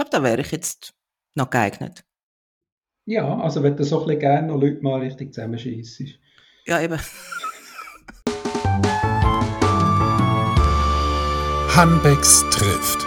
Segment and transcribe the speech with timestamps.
[0.00, 0.94] glaube, da wäre ich jetzt
[1.34, 2.06] noch geeignet.
[3.04, 6.02] Ja, also wenn du so ein bisschen gerne noch Leute mal richtig zusammenschießt.
[6.66, 6.98] Ja, eben.
[11.76, 13.06] Hanbecks trifft.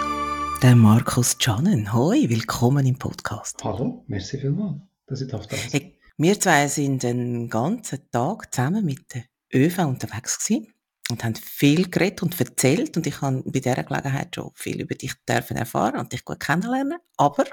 [0.62, 1.92] Der Markus Janen.
[1.92, 3.64] Hoi, willkommen im Podcast.
[3.64, 5.58] Hallo, merci vielmals, dass ich da sein.
[5.72, 10.73] Hey, wir zwei sind den ganzen Tag zusammen mit der ÖV unterwegs gewesen
[11.10, 14.94] und haben viel geredet und erzählt und ich habe bei dieser Gelegenheit schon viel über
[14.94, 16.98] dich dürfen erfahren und dich gut kennenlernen.
[17.16, 17.44] Aber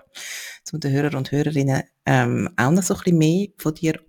[0.63, 3.99] zu den Hörern und Hörerinnen ähm, auch noch so ein bisschen mehr von dir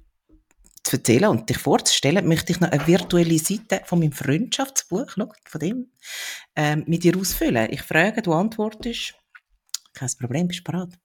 [0.85, 5.33] zu erzählen und dich vorzustellen, möchte ich noch eine virtuelle Seite von meinem Freundschaftsbuch, schau,
[5.45, 5.93] von dem,
[6.57, 7.69] ähm, mit dir ausfüllen.
[7.71, 9.15] Ich frage, du antwortest.
[9.95, 10.99] Kein Problem, bist du bereit?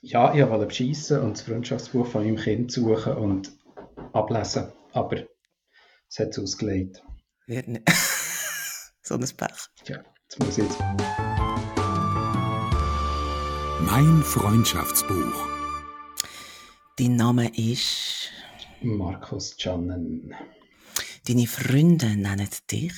[0.00, 3.52] Ja, ich wollte beschissen und das Freundschaftsbuch von meinem Kind suchen und
[4.12, 5.24] ablesen, aber
[6.08, 7.02] es hat es ausgelegt.
[7.52, 7.86] Wird nicht.
[9.02, 9.68] so ein Pech.
[9.86, 10.78] Ja, jetzt muss ich jetzt.
[13.82, 15.48] Mein Freundschaftsbuch.
[16.96, 18.30] Dein Name ist.
[18.80, 20.34] Markus Jannen.
[21.28, 22.94] Deine Freunde nennen dich.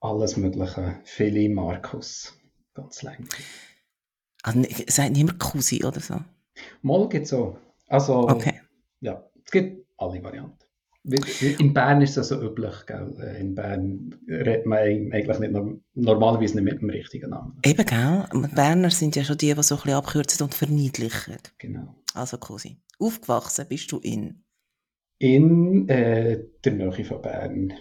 [0.00, 1.00] Alles Mögliche.
[1.04, 2.34] Viele Markus.
[2.74, 3.28] Ganz lang.
[4.42, 6.18] Also, es sagt niemand Cousin oder so.
[6.80, 7.56] Mal geht so.
[7.86, 8.60] Also, Okay.
[8.98, 10.58] ja, es gibt alle Varianten.
[11.04, 13.12] In Bern ist das so üblich, gell?
[13.20, 17.58] Äh, In Bern redet man eigentlich nicht norm- normalerweise nicht mit dem richtigen Namen.
[17.64, 18.24] Eben, gell?
[18.54, 21.38] Berner sind ja schon die, die so ein bisschen abkürzen und verniedlichen.
[21.58, 21.96] Genau.
[22.14, 22.80] Also, Cousin.
[23.00, 24.44] Aufgewachsen bist du in.
[25.18, 27.72] In äh, der Nähe von Bern.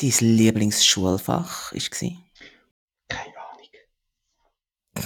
[0.00, 1.80] Dein Lieblingsschulfach war
[3.08, 3.68] Keine Ahnung.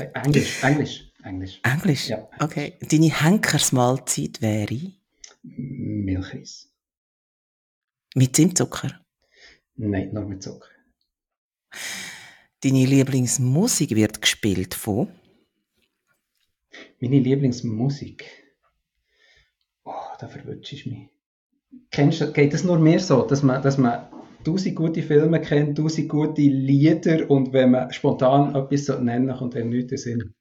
[0.01, 1.61] Äh, Englisch, Englisch, Englisch.
[1.63, 2.09] Englisch.
[2.09, 2.29] Ja.
[2.41, 2.75] Okay.
[2.91, 4.93] Deine Henkersmahlzeit wäre
[5.43, 6.71] Milchreis.
[8.17, 8.99] Mit Zimtzucker.
[9.77, 10.69] Nein, nur mit Zucker.
[12.63, 15.09] Deine Lieblingsmusik wird gespielt von.
[16.99, 18.25] Meine Lieblingsmusik.
[19.85, 21.09] Oh, da verwutschst du mich.
[21.91, 24.09] Kennst du, geht es nur mehr so, dass man, dass man
[24.45, 29.57] tausend gute Filme kennt, tausend gute Lieder und wenn man spontan etwas so nennen kommt
[29.57, 30.35] einem nichts in Sinn.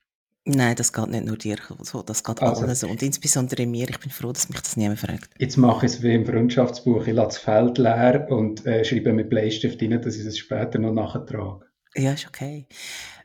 [0.47, 2.61] Nein, das geht nicht nur dir so, das geht Also.
[2.63, 2.87] allen so.
[2.87, 5.29] Und insbesondere mir, ich bin froh, dass mich das niemand fragt.
[5.39, 7.07] Jetzt mache ich es wie im Freundschaftsbuch.
[7.07, 10.77] Ich lasse das Feld leer und äh, schreibe mit Bleistift rein, dass ich es später
[10.77, 11.65] noch nachtrage.
[11.95, 12.67] Ja, ist okay.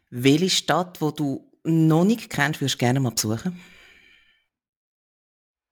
[0.09, 3.61] Welche Stadt, wo du noch nicht kennst, würdest du gerne mal besuchen?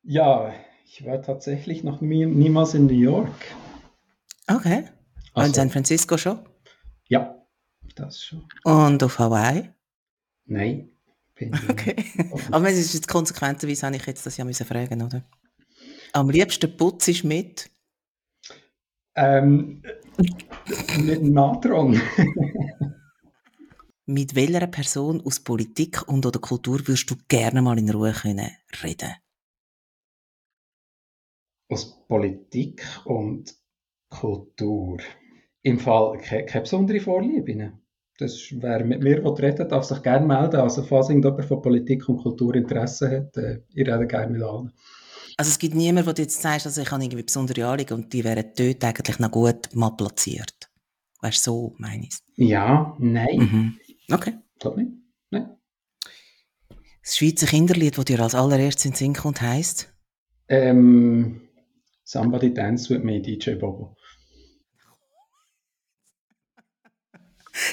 [0.03, 0.53] Ja,
[0.85, 3.31] ich war tatsächlich noch nie, niemals in New York.
[4.47, 4.79] Okay.
[4.79, 6.41] Und in Also, San Francisco schon?
[7.09, 7.43] ja,
[7.97, 8.47] das schon.
[8.65, 9.71] Und auf Hawaii?
[10.47, 10.91] Nein.
[11.39, 11.97] Ich Okay.
[12.51, 15.23] Aber es ist jetzt konsequenterweise, habe ich jetzt das ja müssen fragen, oder?
[16.13, 17.71] Am liebsten putzt ist mit.
[19.15, 19.83] Ähm,
[20.99, 22.01] mit dem Natron.
[24.11, 28.51] Mit welcher Person aus Politik und oder Kultur würdest du gerne mal in Ruhe können
[28.83, 29.13] reden?
[31.69, 33.55] Aus Politik und
[34.09, 34.97] Kultur.
[35.61, 37.79] Im Fall keine, keine besondere Vorliebe.
[38.19, 40.57] Das wer mit mir reden darf sich gerne melden.
[40.57, 44.73] Also falls irgendjemand von Politik und Kultur Interesse hat, äh, ich rede gerne mit allen.
[45.37, 48.25] Also es gibt niemanden, du jetzt sagst, also ich habe irgendwie besondere Anliegen und die
[48.25, 50.69] wären dort eigentlich noch gut mal platziert.
[51.21, 53.79] Weißt du, so meine ich Ja, nein, mhm.
[54.13, 54.35] Okay.
[54.59, 54.93] glaube nicht.
[55.31, 55.57] Nein.
[57.03, 59.95] Das Schweizer Kinderlied, das dir als allererstes in den Sinn kommt, heisst?
[60.49, 61.43] Ähm,
[62.03, 63.97] Somebody Dance with Me, DJ Bobo.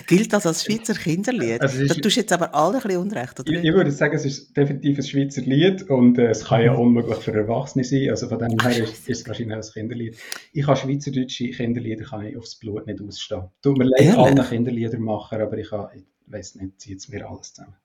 [0.07, 1.61] Gilt das als Schweizer Kinderlied?
[1.61, 3.51] Also es da ist- tust du jetzt aber alle ein bisschen Unrecht, oder?
[3.51, 6.73] Ich, ich würde sagen, es ist definitiv ein Schweizer Lied und äh, es kann ja
[6.73, 8.09] unmöglich für Erwachsene sein.
[8.09, 10.17] Also von dem her ist, ist es wahrscheinlich ein Kinderlied.
[10.53, 13.43] Ich kann schweizerdeutsche Kinderlieder kann ich aufs Blut nicht ausstehen.
[13.61, 14.17] Tut mir leid, Ehrlich?
[14.17, 17.75] allen Kinderliedermacher, aber ich, kann, ich weiß nicht, zieht es mir alles zusammen.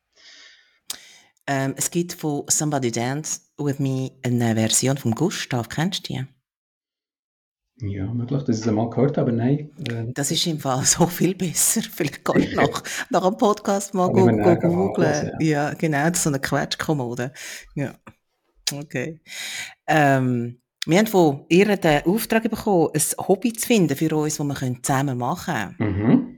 [1.47, 5.69] Ähm, es gibt von Somebody Dance With Me eine Version von Gustav.
[5.69, 6.25] Kennst du die?
[7.83, 9.71] Ja, möglich, dass ich es einmal gehört habe, aber nein.
[9.89, 11.81] Äh, Das ist im Fall so viel besser.
[11.93, 15.07] Vielleicht kannst du nach, nach dem Podcast mal ich go, go, googlen.
[15.07, 15.73] anhören, Ja.
[15.75, 16.09] genau.
[16.09, 17.33] Das ist so eine Quetschkommode.
[17.75, 17.95] Ja.
[18.73, 19.21] Okay.
[19.87, 24.47] Ähm, wir haben von ihr den Auftrag bekommen, ein Hobby zu finden für uns, das
[24.47, 25.97] wir zusammen machen können.
[25.99, 26.37] mhm.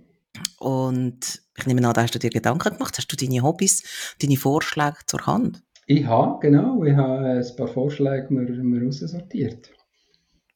[0.58, 2.96] Und ich nehme an, da hast du dir Gedanken gemacht.
[2.96, 3.82] Hast du deine Hobbys,
[4.20, 5.62] deine Vorschläge zur Hand?
[5.86, 9.70] Ich habe, genau, ich habe ein paar Vorschläge mir, mir raussortiert.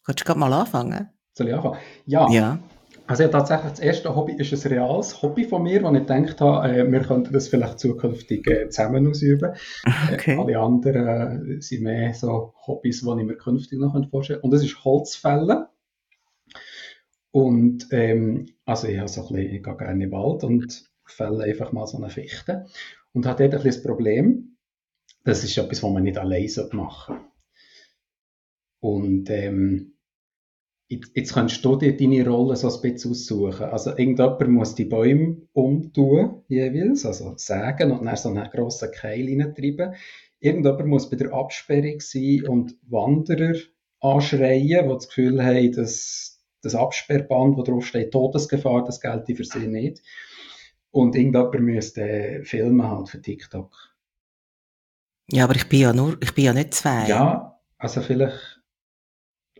[0.06, 1.10] Kannst du gerade mal anfangen?
[1.34, 1.78] Soll ich anfangen?
[2.06, 2.30] Ja.
[2.30, 2.58] Ja.
[3.08, 6.40] Also ja, tatsächlich, das erste Hobby ist ein reales Hobby von mir, wo ich gedacht
[6.40, 9.54] habe, äh, wir könnten das vielleicht zukünftig äh, zusammen ausüben.
[9.84, 10.38] Äh, Okay.
[10.38, 14.40] alle anderen äh, sind mehr so Hobbys, die ich mir künftig noch vorstellen könnte.
[14.42, 15.66] Und das ist Holzfällen.
[17.30, 20.84] Und ähm, also ich, habe so ein bisschen, ich gehe gerne in den Wald und
[21.04, 22.66] fälle einfach mal so eine Fichte.
[23.12, 24.56] und hat dort ein bisschen das Problem,
[25.24, 27.24] das ist etwas, was man nicht allein machen sollte.
[28.80, 29.95] Und ähm,
[30.88, 33.64] jetzt, jetzt kannst du dir deine Rolle so ein bisschen aussuchen.
[33.64, 39.26] Also irgendjemand muss die Bäume umtun, jeweils, also sägen und dann so einen grossen Keil
[39.28, 39.94] reintreiben.
[40.40, 43.58] Irgendjemand muss bei der Absperrung sein und Wanderer
[44.00, 49.44] anschreien, die das Gefühl haben, dass das Absperrband, wo drauf steht, Todesgefahr, das gilt für
[49.44, 50.02] sie nicht.
[50.90, 53.72] Und irgendjemand müsste filmen halt für TikTok.
[55.30, 57.08] Ja, aber ich bin ja nur, ich bin ja nicht zwei.
[57.08, 58.55] Ja, also vielleicht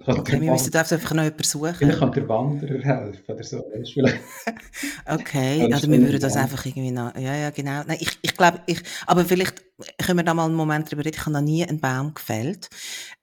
[0.05, 1.75] Okay, wir müssen einfach noch jemanden suchen.
[1.75, 3.59] Vielleicht kann der Wanderer helfen oder so.
[5.07, 7.83] okay, oder also wir würden das einfach irgendwie noch, ja, ja, genau.
[7.87, 9.65] Nein, ich, ich glaube, ich, aber vielleicht
[9.99, 11.17] können wir da mal einen Moment drüber reden.
[11.17, 12.69] Ich habe noch nie einen Baum gefällt.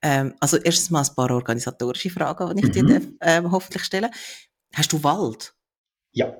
[0.01, 2.87] Ähm, also erstens mal ein paar organisatorische Fragen, die ich mhm.
[2.87, 4.09] dir ähm, hoffentlich stelle.
[4.73, 5.53] Hast du Wald?
[6.11, 6.35] Ja.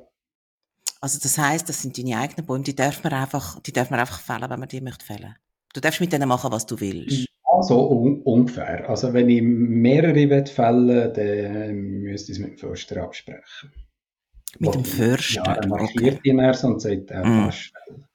[0.99, 3.99] Also das heißt, das sind deine eigenen Bäume, die darf man einfach, die darf man
[3.99, 5.35] einfach fällen, wenn man die möchte fällen.
[5.73, 7.27] Du darfst mit denen machen, was du willst.
[7.63, 8.89] So un ungefähr.
[8.89, 13.71] Also wenn ich mehrere fällen dann müsste ich es mit dem Förster absprechen.
[14.59, 15.43] Mit dem Förster?
[15.45, 16.29] Ja, dann markiert okay.
[16.29, 17.51] ihn erst und sagt, er mm.
[17.51, 18.07] fällen.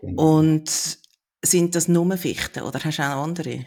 [0.00, 0.38] Genau.
[0.38, 0.98] Und
[1.44, 3.64] sind das nur Fichten oder hast du auch andere?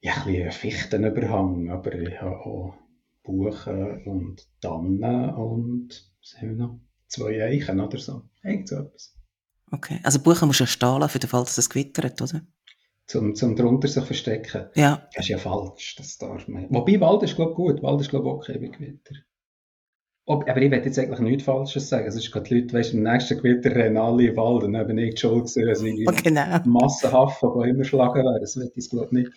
[0.00, 2.74] Ja, ein bisschen Fichtenüberhang, aber ich habe auch
[3.22, 5.88] Buchen und Tannen und
[6.20, 6.80] was haben wir noch?
[7.06, 8.22] Zwei Eichen oder so.
[8.42, 9.14] Irgend so etwas.
[9.70, 12.42] Okay, also Buchen musst du ja stahlen, für den Fall, dass es gewittert, oder?
[13.12, 14.70] Zum, zum drunter sich verstecken.
[14.74, 15.06] Ja.
[15.14, 16.66] Das ist ja falsch, das darf man.
[16.70, 17.82] Wobei, Wald ist, glaube gut.
[17.82, 19.16] Wald ist, glaube ich, okay bei Gewitter.
[20.24, 22.06] Ob, aber ich werde jetzt eigentlich nichts Falsches sagen.
[22.06, 24.72] Es ist gerade die Leute, weißt, im nächsten Gewitter rennen alle in den Wald und
[24.72, 26.58] dann bin ich die Schuld gewesen, dass ich oh, genau.
[26.64, 28.40] massenhaft von Bäumen schlagen wäre.
[28.40, 29.32] Das wird ich, glaube ich, nicht.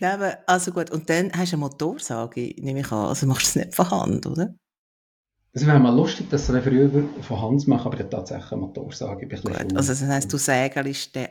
[0.00, 0.90] Nein, aber, also gut.
[0.90, 3.08] Und dann hast du eine Motorsage, nehme ich an.
[3.08, 4.54] Also machst du es nicht von Hand, oder?
[5.56, 6.90] Es wäre mal lustig, dass sie früher
[7.22, 9.28] von Hand machen, aber tatsächlich eine Motorsage.
[9.28, 11.28] Gut, also das heisst, du sägelst den,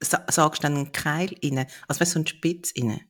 [0.00, 3.00] sagst dann einen Keil rein, also weißt so einen Spitz rein?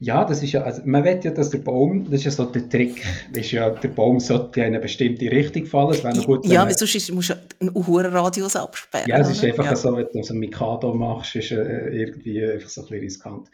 [0.00, 2.44] Ja, das ist ja, also man will ja, dass der Baum, das ist ja so
[2.44, 3.02] der Trick,
[3.32, 5.90] das ist ja, der Baum sollte in eine bestimmte Richtung fallen.
[5.90, 9.08] Es wäre gut, ja, weil sonst musst du einen hohen Radius absperren.
[9.08, 9.74] Ja, es ist einfach ja.
[9.74, 13.50] so, wenn du so ein Mikado machst, ist äh, irgendwie einfach so ein bisschen riskant.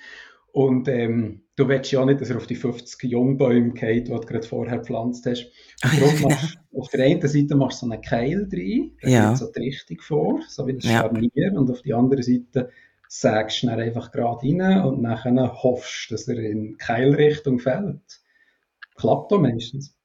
[0.54, 4.20] Und ähm, du willst ja nicht, dass er auf die 50 Jungbäume geht, die du
[4.20, 5.50] gerade vorher gepflanzt hast.
[5.82, 6.28] Und darum genau.
[6.28, 9.28] machst, auf der einen Seite machst du so einen Keil drin, der ja.
[9.30, 11.00] geht so die Richtung vor, so wie das ja.
[11.00, 11.54] Scharnier.
[11.54, 12.70] Und auf die andere Seite
[13.08, 18.20] sägst du ihn einfach gerade rein und dann hoffst du, dass er in Keilrichtung fällt.
[18.94, 19.96] Klappt doch meistens.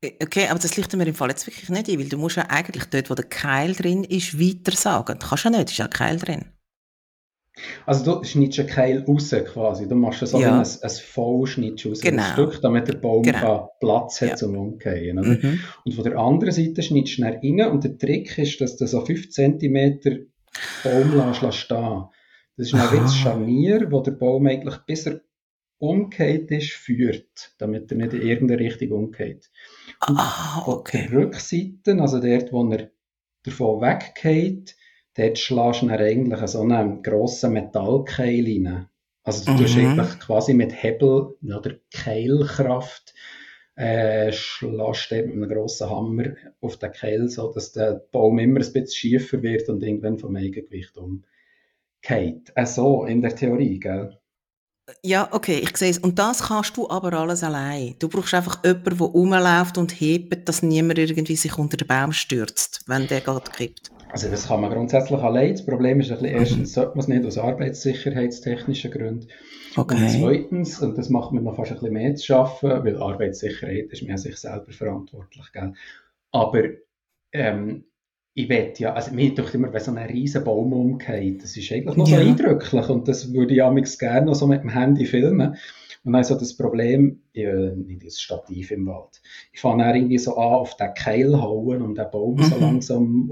[0.00, 2.36] Äh, okay, aber das liegt mir im Fall jetzt wirklich nicht ein, weil du musst
[2.36, 5.16] ja eigentlich dort, wo der Keil drin ist, weiter sagen.
[5.20, 6.55] Du kannst ja nicht, ist ja ein Keil drin.
[7.86, 9.88] Also du schneidest einen Keil raus quasi.
[9.88, 10.60] Du machst so ja.
[10.60, 12.22] ein, ein Vollschnitt raus, genau.
[12.22, 13.72] ein Stück, damit der Baum genau.
[13.80, 14.36] Platz hat ja.
[14.36, 15.16] zum Umgehen.
[15.16, 15.60] Mhm.
[15.84, 18.86] Und von der anderen Seite schneidest du dann rein und der Trick ist, dass du
[18.86, 20.00] so 5 cm
[20.84, 22.04] Baum lässt, stehen
[22.56, 25.20] Das ist ein wie Scharnier, wo der Baum eigentlich bis er
[25.78, 29.50] umgekehrt ist, führt, damit er nicht in irgendeine Richtung umgeht.
[30.08, 31.04] Und ah, okay.
[31.04, 32.90] Auf der Rückseite, also dort, wo er
[33.42, 34.76] davon weggeht,
[35.16, 38.88] dort schlägst du eigentlich so einen grossen Metallkeil rein.
[39.22, 39.56] Also du mhm.
[39.58, 43.14] tust eigentlich quasi mit Hebel oder Keilkraft
[43.76, 48.72] äh, schlägst mit einem grossen Hammer auf den Keil, so dass der Baum immer ein
[48.72, 52.52] bisschen schiefer wird und irgendwann vom Eigengewicht umgeht.
[52.54, 54.18] Äh, so in der Theorie, gell?
[55.02, 55.98] Ja, okay, ich sehe es.
[55.98, 57.96] Und das kannst du aber alles allein.
[57.98, 62.12] Du brauchst einfach jemanden, der rumläuft und hebt, dass niemand irgendwie sich unter den Baum
[62.12, 63.90] stürzt, wenn der gerade kippt.
[64.16, 65.52] Also das kann man grundsätzlich allein.
[65.52, 69.28] Das Problem ist ein bisschen, erstens sollte man es nicht aus arbeitssicherheitstechnischen Gründen.
[69.76, 69.94] Okay.
[69.94, 73.90] Und zweitens, und das macht mir noch fast ein bisschen mehr zu schaffen, weil Arbeitssicherheit
[73.90, 75.44] ist mir sich selber verantwortlich.
[75.52, 75.74] Gell?
[76.32, 76.62] Aber
[77.32, 77.84] ähm,
[78.32, 81.70] ich wette ja, also mir tut immer, wenn so ein riesen Baum umgeht, das ist
[81.70, 82.16] eigentlich noch ja.
[82.16, 85.58] so eindrücklich und das würde ich amigs gerne noch so mit dem Handy filmen.
[86.04, 89.20] Und dann so das Problem, äh, nicht das Stativ im Wald.
[89.52, 92.44] Ich fange dann irgendwie so an, auf den Keil hauen, um den Baum mhm.
[92.44, 93.28] so langsam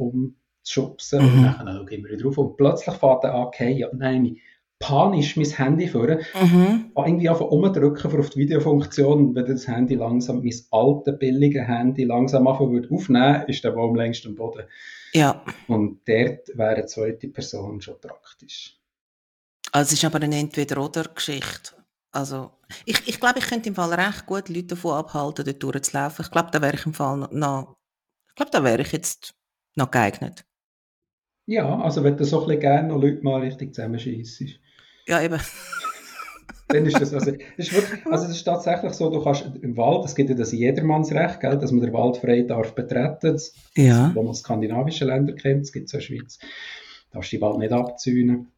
[0.65, 1.45] umzuschubsen mhm.
[1.45, 4.29] und dann schaue ich wieder drauf und plötzlich fährt er an, okay, und dann nehme
[4.37, 4.43] ich
[4.79, 6.91] panisch mein Handy vor, mhm.
[6.97, 12.47] irgendwie einfach umdrücken auf die Videofunktion, wenn das Handy langsam, mein altes, billige Handy langsam
[12.47, 14.65] anfangen würde aufnehmen, ist der Baum längst am Boden.
[15.13, 15.43] Ja.
[15.69, 18.79] Und dort wäre eine zweite Person schon praktisch.
[19.73, 21.73] Also es ist aber eine Entweder-Oder-Geschichte.
[22.13, 22.53] Also,
[22.85, 26.25] ich, ich glaube, ich könnte im Fall recht gut Leute davon abhalten, dort durchzulaufen.
[26.25, 27.77] Ich glaube, da wäre ich im Fall noch,
[28.29, 29.35] ich glaube, da wäre ich jetzt
[29.75, 30.45] noch geeignet.
[31.47, 34.43] Ja, also wenn du so ein bisschen gerne noch Leute mal richtig zusammenschießt.
[35.07, 35.39] Ja, eben.
[36.69, 39.77] dann ist das, also, das ist wirklich, also es ist tatsächlich so, du kannst im
[39.77, 43.55] Wald, es gibt ja das Jedermannsrecht, gell, dass man den Wald frei darf betreten, das,
[43.77, 44.11] Ja.
[44.15, 46.39] wo man skandinavische Länder kennt, das gibt es in der Schweiz,
[47.13, 48.49] darfst du die Wald nicht abzäunen.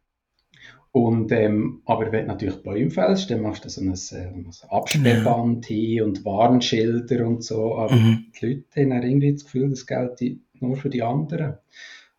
[0.93, 4.51] Und, ähm, aber wenn du natürlich Bäume fällst, dann machst du so ein, äh, ein
[4.71, 8.27] Absperrband hin und Warnschilder und so, aber Mhm.
[8.41, 11.59] die Leute haben irgendwie das Gefühl, das gilt nur für die anderen.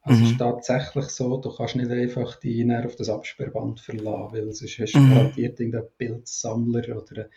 [0.07, 0.31] Also es Mhm.
[0.31, 4.97] ist tatsächlich so, du kannst nicht einfach die auf das Absperrband verlassen, weil sonst hast
[4.97, 5.07] du Mhm.
[5.07, 7.29] garantiert irgendeinen Bildsammler oder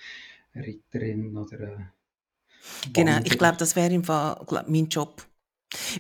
[0.54, 1.92] eine Ritterin oder eine
[2.92, 3.24] Genau, Wanderer.
[3.24, 5.26] ich glaube, das wäre im Fall glaub, mein Job.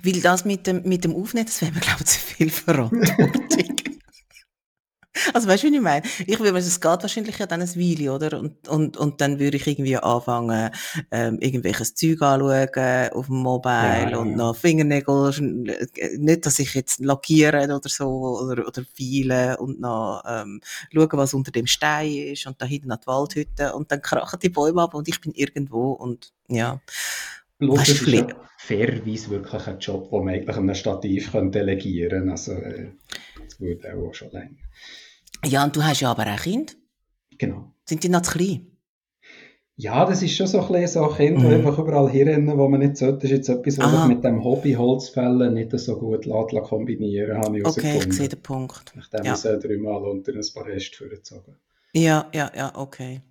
[0.04, 3.66] Weil das mit dem, mit dem Aufnehmen, das wäre mir, glaube ich, zu viel Verantwortung.
[5.34, 6.06] also weißt du, wie ich meine?
[6.26, 8.38] Ich würde, es geht wahrscheinlich ja dann ein Weile, oder?
[8.38, 10.70] Und, und, und dann würde ich irgendwie anfangen,
[11.10, 14.36] ähm, irgendwelches Zeug anschauen auf dem Mobile Ja, und ja.
[14.36, 15.32] noch Fingernägel,
[15.96, 20.60] äh, nicht, dass ich jetzt lackiere oder so, oder, oder feile und noch, ähm,
[20.92, 24.38] schauen, was unter dem Stein ist und da hinten an die Waldhütte und dann krachen
[24.40, 26.80] die Bäume ab und ich bin irgendwo und, ja.
[27.58, 32.30] Es du, ist ja fairerweise wirklich ein Job, den man eigentlich einem Stativ delegieren könnte.
[32.30, 32.92] Also, äh,
[33.44, 34.56] das würde auch schon länger.
[35.46, 36.72] Ja, und du hast ja aber auch Kinder.
[37.38, 37.72] Genau.
[37.88, 38.66] Sind die noch zu klein?
[39.76, 41.54] Ja, das ist schon so ein so Kinder, Mhm.
[41.54, 43.20] einfach überall hinrennen, wo man nicht sollte.
[43.20, 43.96] Das ist jetzt etwas, was Aha.
[44.06, 48.28] sich mit dem Hobby Holzfällen nicht so gut lässt kombinieren habe ich Okay, ich sehe
[48.28, 48.92] den Punkt.
[48.94, 49.32] Nachdem Ja.
[49.32, 51.56] ich es dreimal unter ein paar Reste vorgezogen
[51.94, 53.22] Ja, ja, ja, okay.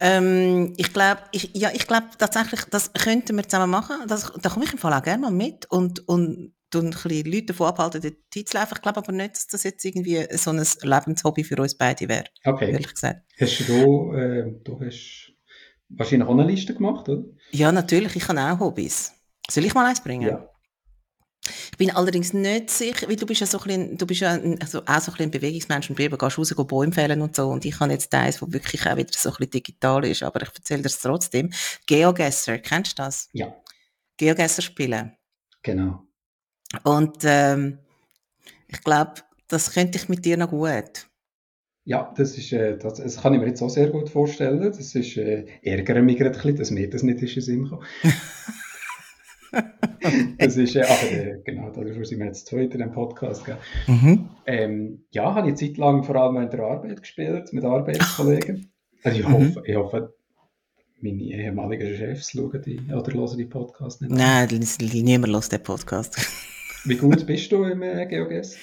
[0.00, 3.96] Ähm, ich glaube, ich, ja, ich glaube tatsächlich, das könnten wir zusammen machen.
[4.06, 7.46] Das, da komme ich im Fall auch gerne mal mit und, und ein bisschen Leute
[7.46, 8.72] davon abhalten, dort hinzulaufen.
[8.76, 12.24] Ich glaube aber nicht, dass das jetzt irgendwie so ein Lebenshobby für uns beide wäre,
[12.44, 12.70] Okay.
[12.70, 13.22] ehrlich gesagt.
[13.40, 15.32] Hast du, äh, du hast
[15.88, 17.24] wahrscheinlich auch eine Liste gemacht, oder?
[17.52, 19.12] Ja, natürlich, ich habe auch Hobbys.
[19.50, 20.28] Soll ich mal eins bringen?
[20.28, 20.50] Ja.
[21.70, 24.32] Ich bin allerdings nicht sicher, weil du bist ja so ein bisschen, du bist ja
[24.32, 27.22] ein, also auch so ein, bisschen ein Bewegungsmensch und eben gehst raus, gehst Bäume fällen
[27.22, 27.48] und so.
[27.50, 30.42] Und ich habe jetzt eins, wo wirklich auch wieder so ein bisschen digital ist, aber
[30.42, 31.52] ich erzähle dir es trotzdem.
[31.86, 33.28] Geogesser, kennst du das?
[33.32, 33.54] Ja,
[34.16, 35.12] Geogesser spielen.
[35.62, 36.02] genau.
[36.84, 37.78] Und ähm,
[38.68, 39.14] ich glaube,
[39.48, 41.08] das könnte ich mit dir noch gut.
[41.84, 44.60] Ja, das ist, äh, das, das kann ich mir jetzt auch sehr gut vorstellen.
[44.60, 47.78] Das ist, äh, ärgere mich gerade ein bisschen, dass mir das nicht ist in Sinn
[50.38, 53.44] das ist, äh, aber äh, genau, dafür sind wir jetzt heute in dem Podcast.
[53.44, 53.56] Gell?
[53.86, 54.28] Mhm.
[54.46, 58.72] Ähm, ja, habe ich eine Zeit lang vor allem in der Arbeit gespielt, mit Arbeitskollegen.
[59.04, 59.32] Also ich Mhm.
[59.32, 60.14] hoffe, ich hoffe,
[61.00, 64.10] meine ehemaligen Chefs schauen die oder hören die Podcast nicht.
[64.10, 64.48] Nein,
[64.90, 66.18] niemand hört den Podcast.
[66.86, 68.56] Wie gut bist du im äh, GeoGuess?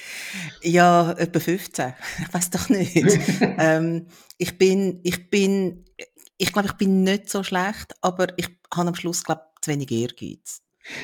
[0.61, 1.93] Ja, etwa 15.
[2.27, 2.95] Ich weiß doch nicht.
[3.59, 5.85] ähm, ich bin, ich bin,
[6.37, 9.91] ich glaube, ich bin nicht so schlecht, aber ich habe am Schluss, glaube zu wenig
[9.91, 10.61] Ehrgeiz.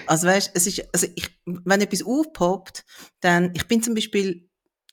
[0.07, 2.85] Also weißt, es ist, also ich, wenn etwas aufpoppt,
[3.21, 4.49] dann, ich bin zum Beispiel,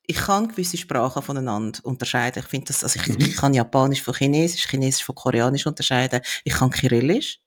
[0.07, 2.41] ich kann gewisse Sprachen voneinander unterscheiden.
[2.45, 3.17] Ich finde das, also ich, Mhm.
[3.21, 6.21] ich kann Japanisch von Chinesisch, Chinesisch von Koreanisch unterscheiden.
[6.45, 7.41] Ich kann Kyrillisch.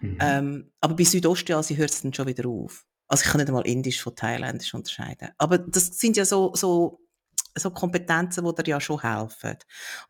[0.00, 0.18] Mhm.
[0.20, 2.86] Ähm, aber bei Südostasien hört es dann schon wieder auf.
[3.10, 5.30] Also ich kann nicht einmal Indisch von Thailändisch unterscheiden.
[5.36, 7.00] Aber das sind ja so, so,
[7.58, 9.56] so Kompetenzen, die dir ja schon helfen.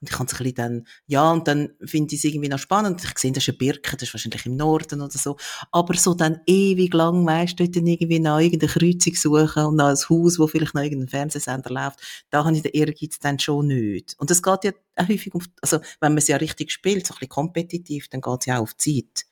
[0.00, 2.58] Und ich kann es ein bisschen dann, ja, und dann finde ich es irgendwie noch
[2.58, 3.02] spannend.
[3.02, 5.38] Ich sehe, das ist eine Birke, das ist wahrscheinlich im Norden oder so.
[5.72, 9.88] Aber so dann ewig lang, weißt du, dann irgendwie nach irgendeiner Kreuzung suchen und nach
[9.88, 13.68] ein Haus, wo vielleicht noch irgendein Fernsehsender läuft, da habe ich den Ehrgeiz dann schon
[13.68, 14.14] nicht.
[14.18, 17.14] Und das geht ja auch häufig auf, also wenn man es ja richtig spielt, so
[17.14, 19.24] ein bisschen kompetitiv, dann geht es ja auch auf Zeit.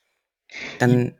[0.78, 1.18] Dann,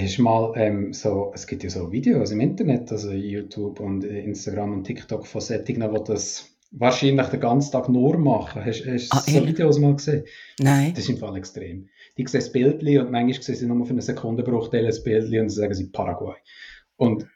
[0.00, 4.20] Hast mal ähm, so, es gibt ja so Videos im Internet, also YouTube und äh,
[4.20, 8.64] Instagram und TikTok von Sättigen, die das wahrscheinlich den ganzen Tag nur machen.
[8.64, 9.46] Hast, hast du Ah, so?
[9.46, 10.24] Videos mal gesehen?
[10.60, 10.92] nein.
[10.94, 11.88] Das ist im Fall extrem.
[12.16, 15.48] Die sehen das Bildchen und manchmal sehen sie nur für einen Sekundenbruchteil das Bildchen und
[15.50, 16.36] sagen sie Paraguay.
[16.96, 17.26] Und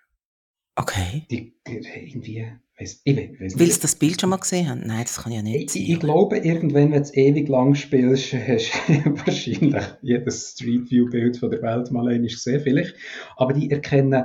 [0.77, 1.27] Okay.
[1.31, 2.47] die irgendwie,
[2.79, 3.75] weiss, ich weiß, weiss Weil nicht.
[3.75, 4.83] sie das Bild schon mal gesehen haben?
[4.87, 5.95] Nein, das kann ja nicht Ich, sein.
[5.95, 8.95] ich glaube, irgendwann, wenn du es ewig lang spielst, hast du
[9.27, 12.95] wahrscheinlich jedes Street View Bild von der Welt mal einmal gesehen, vielleicht.
[13.37, 14.25] Aber die erkennen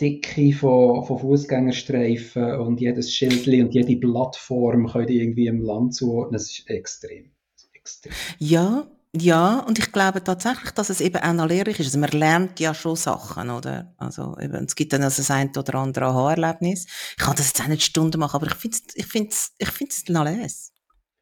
[0.00, 5.94] Dicke von, von Fußgängerstreifen und jedes Schildli und jede Plattform können die irgendwie im Land
[5.94, 6.32] zuordnen.
[6.32, 7.30] Das ist extrem.
[7.54, 8.12] Das ist extrem.
[8.38, 11.86] Ja, ja, und ich glaube tatsächlich, dass es eben auch noch lehrreich ist.
[11.86, 13.94] Also man lernt ja schon Sachen, oder?
[13.98, 16.86] Also eben, es gibt dann also das ein oder andere Aha-Erlebnis.
[17.10, 19.68] Ich kann das jetzt auch nicht Stunden machen, aber ich finde es ich find's, ich
[19.68, 20.72] find's noch les.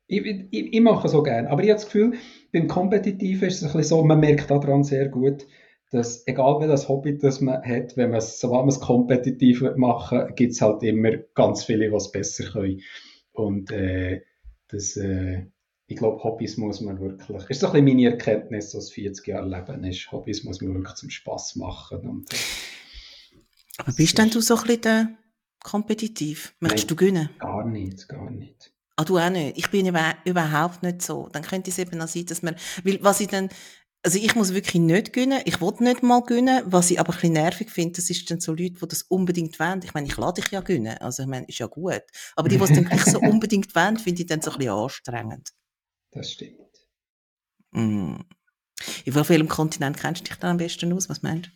[0.06, 1.50] Ich, ich, ich mache so gerne.
[1.50, 2.14] Aber ich habe das Gefühl,
[2.52, 5.46] beim Kompetitiven ist es ein bisschen so, man merkt daran sehr gut,
[5.90, 10.32] dass egal welches Hobby das man hat, wenn man es, sobald man es kompetitiv machen
[10.36, 12.80] gibt es halt immer ganz viele, die es besser können.
[13.32, 14.22] Und äh,
[14.68, 15.46] das, äh,
[15.90, 19.50] ich glaube, Hobbys muss man wirklich, ist so ein bisschen meine Erkenntnis aus 40 Jahren
[19.50, 21.98] Leben, ist, Hobbys muss man wirklich zum Spass machen.
[22.08, 22.28] Und,
[23.76, 25.18] Aber bist denn du so ein bisschen
[25.64, 26.54] kompetitiv?
[26.60, 26.88] Möchtest Nein.
[26.88, 27.30] du gewinnen?
[27.40, 28.72] gar nicht, gar nicht.
[28.94, 29.58] Ah, du auch nicht.
[29.58, 31.28] Ich bin über, überhaupt nicht so.
[31.32, 32.54] Dann könnte es eben auch sein, dass man,
[32.84, 33.48] weil was ich dann,
[34.04, 37.14] also ich muss wirklich nicht gönnen, ich will nicht mal gönnen, was ich aber ein
[37.16, 39.80] bisschen nervig finde, das ist dann so Leute, die das unbedingt wollen.
[39.82, 42.02] Ich meine, ich lade dich ja gönnen, also ich meine, ist ja gut.
[42.36, 44.72] Aber die, die es dann gleich so unbedingt wollen, finde ich dann so ein bisschen
[44.72, 45.50] anstrengend.
[46.12, 46.56] Das stimmt.
[47.72, 48.16] Mm.
[49.04, 51.08] In welchem Kontinent kennst du dich da am besten aus?
[51.08, 51.50] Was meinst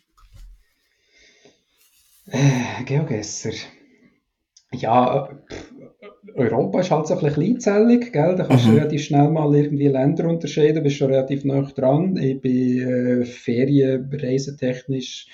[2.27, 2.31] du?
[2.31, 3.51] Äh, Geogesser.
[4.71, 5.29] Ja,
[6.33, 8.35] Europa ist halt so ein bisschen kleinzellig, gell?
[8.35, 8.77] Da kannst du mhm.
[8.77, 12.17] relativ schnell mal irgendwie Länder unterscheiden, bist schon relativ nah dran.
[12.17, 15.27] Ich bin äh, ferienreisetechnisch,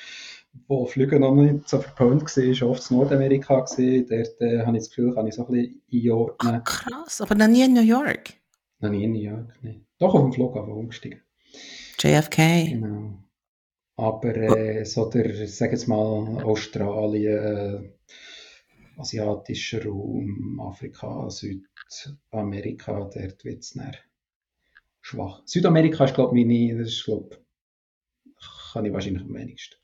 [0.68, 4.06] wo Flüge noch nicht so verpönt war, oft in Nordamerika gewesen.
[4.10, 6.62] Dort äh, habe ich das Gefühl, kann ich so ein bisschen einordnen.
[6.64, 8.41] Ach, krass, aber noch nie in New York?
[8.82, 9.86] Noch nie in New York, nein.
[10.00, 11.22] Doch auf dem Flughafen umgestiegen.
[12.00, 12.70] JFK?
[12.70, 13.24] Genau.
[13.96, 23.60] Aber äh, so der, sag jetzt mal, Australien, äh, asiatischer Raum, Afrika, Südamerika, dort wird
[23.60, 23.78] es
[25.02, 25.42] schwach.
[25.46, 27.38] Südamerika ist, glaube ich, meine, das ist, glaube
[28.72, 29.76] kann ich wahrscheinlich am wenigsten.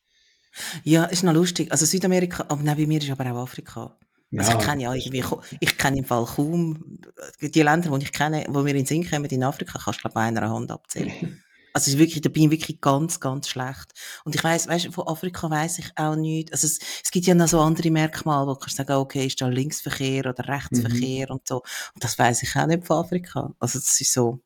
[0.83, 1.71] Ja, ist noch lustig.
[1.71, 3.97] Also Südamerika, aber nein, bei mir ist aber auch Afrika.
[4.35, 5.23] Also ja, ich kenne ja irgendwie,
[5.59, 6.99] ich kenne im Fall kaum,
[7.39, 10.09] die Länder, die ich kenne, wo wir in den Sinn kommen in Afrika, kannst du
[10.09, 11.41] glaube ich einer Hand abzählen.
[11.73, 13.93] Also ist wirklich, da bin ich wirklich ganz, ganz schlecht.
[14.23, 16.51] Und ich weiß, weißt, von Afrika weiß ich auch nicht.
[16.51, 19.39] Also es, es gibt ja noch so andere Merkmale, wo du kannst sagen, okay, ist
[19.39, 21.35] da Linksverkehr oder Rechtsverkehr mhm.
[21.35, 21.57] und so.
[21.93, 23.53] Und das weiß ich auch nicht von Afrika.
[23.59, 24.39] Also das ist so,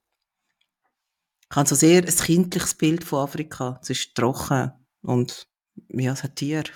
[1.49, 3.79] ich habe so sehr ein kindliches Bild von Afrika.
[3.81, 5.47] Es ist trocken und
[5.87, 6.69] ja, es hat Tiere.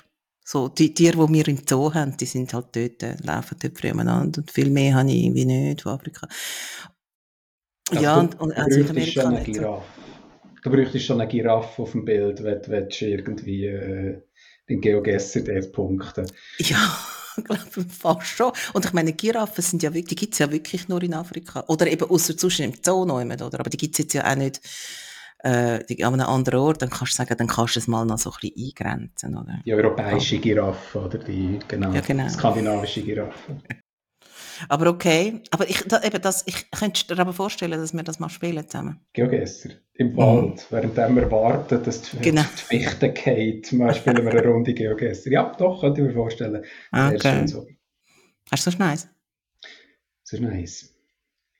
[0.47, 3.79] So, die Tiere, die wir im Zoo haben, die sind halt dort, äh, laufen dort
[3.79, 6.27] früheinander und viel mehr habe ich wie nicht von Afrika.
[7.89, 9.55] Also ja, und, und an Südamerika nicht.
[9.55, 9.81] So.
[10.61, 14.21] Du bräuchtest schon eine Giraffe auf dem Bild, wenn, wenn du irgendwie äh,
[14.69, 16.27] den Geogesser dort punkten.
[16.59, 16.95] Ja,
[17.37, 18.51] ich glaube fast schon.
[18.73, 21.63] Und ich meine, Giraffen sind ja wirklich, die gibt es ja wirklich nur in Afrika.
[21.67, 23.59] Oder eben außer zwischen im Zoo noch oder?
[23.59, 24.61] Aber die gibt es jetzt ja auch nicht
[25.45, 26.81] äh, an einem anderen Ort.
[26.81, 29.61] Dann kannst du sagen, dann kannst du es mal noch so ein bisschen eingrenzen, oder?
[29.65, 32.27] Die europäische Giraffe, oder die, genau, ja, genau.
[32.27, 33.57] skandinavische Giraffe.
[34.69, 35.41] Aber okay.
[35.51, 38.65] Aber ich, da, eben das, ich könnte dir aber vorstellen, dass wir das mal spielen
[38.67, 39.01] zusammen.
[39.11, 39.71] Geogesser.
[39.95, 40.65] Im Wald.
[40.71, 40.75] Mhm.
[40.95, 42.41] Während wir warten, dass die, genau.
[42.41, 45.29] die Fichte geht, mal spielen wir eine Runde Geogesser.
[45.29, 46.63] Ja, doch, könnte ich mir vorstellen.
[46.91, 47.45] Okay.
[47.47, 47.67] So.
[48.49, 49.09] Hast du so nice?
[50.23, 50.93] So nice.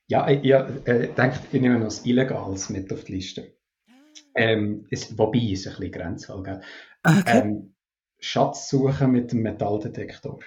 [0.07, 3.54] Ja, ich, ich äh, denke, ich nehme noch das Illegales mit auf die Liste.
[4.35, 6.61] Ähm, ist, wobei, ist ein bisschen Grenzfall, gell?
[7.03, 7.39] Okay.
[7.41, 7.75] Ähm,
[8.19, 10.39] Schatzsuche mit dem Metalldetektor.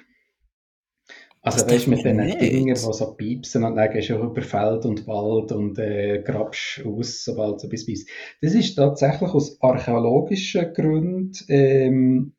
[1.41, 4.85] Also weißt du, mit den Dingen, die so piepsen und dann gehst du über Feld
[4.85, 8.07] und Wald und äh, grabst aus, sobald so bis bis.
[8.43, 12.35] Das ist tatsächlich aus archäologischen Gründen, ähm,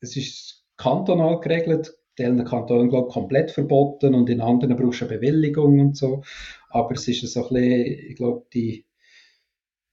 [0.00, 5.00] es ist kantonal geregelt, in den Kantonen glaube ich, komplett verboten und in anderen brauchst
[5.00, 6.22] du eine Bewilligung und so.
[6.68, 8.84] Aber es ist so ein bisschen, ich glaube, die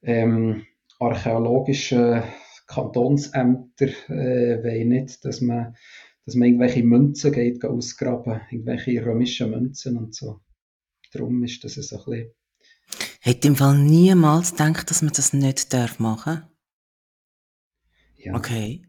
[0.07, 0.65] ähm,
[0.99, 2.23] archäologischen
[2.65, 5.75] Kantonsämter äh, wollen nicht, dass man
[6.27, 10.41] dass man irgendwelche Münzen geht ausgraben, irgendwelche römischen Münzen und so.
[11.13, 12.31] Darum ist das so ein bisschen...
[13.21, 16.43] Hätte im Fall niemals gedacht, dass man das nicht darf machen
[18.17, 18.35] Ja.
[18.35, 18.85] Okay.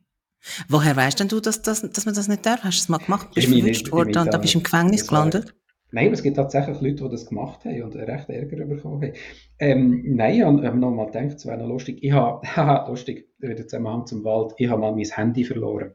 [0.67, 2.65] Woher weißt denn du, dass, dass, dass man das nicht darf?
[2.65, 3.31] Hast du es mal gemacht?
[3.33, 5.55] Bist du verwünscht worden und dann bist du im Gefängnis gelandet?
[5.91, 9.13] Nein, aber es gibt tatsächlich Leute, die das gemacht haben und recht Ärger bekommen haben.
[9.59, 11.99] Ähm, nein, ich habe noch mal gedacht, es wäre noch lustig.
[12.03, 15.95] Ich habe, haha, lustig, wieder Zusammenhang zum Wald, ich habe mal mein Handy verloren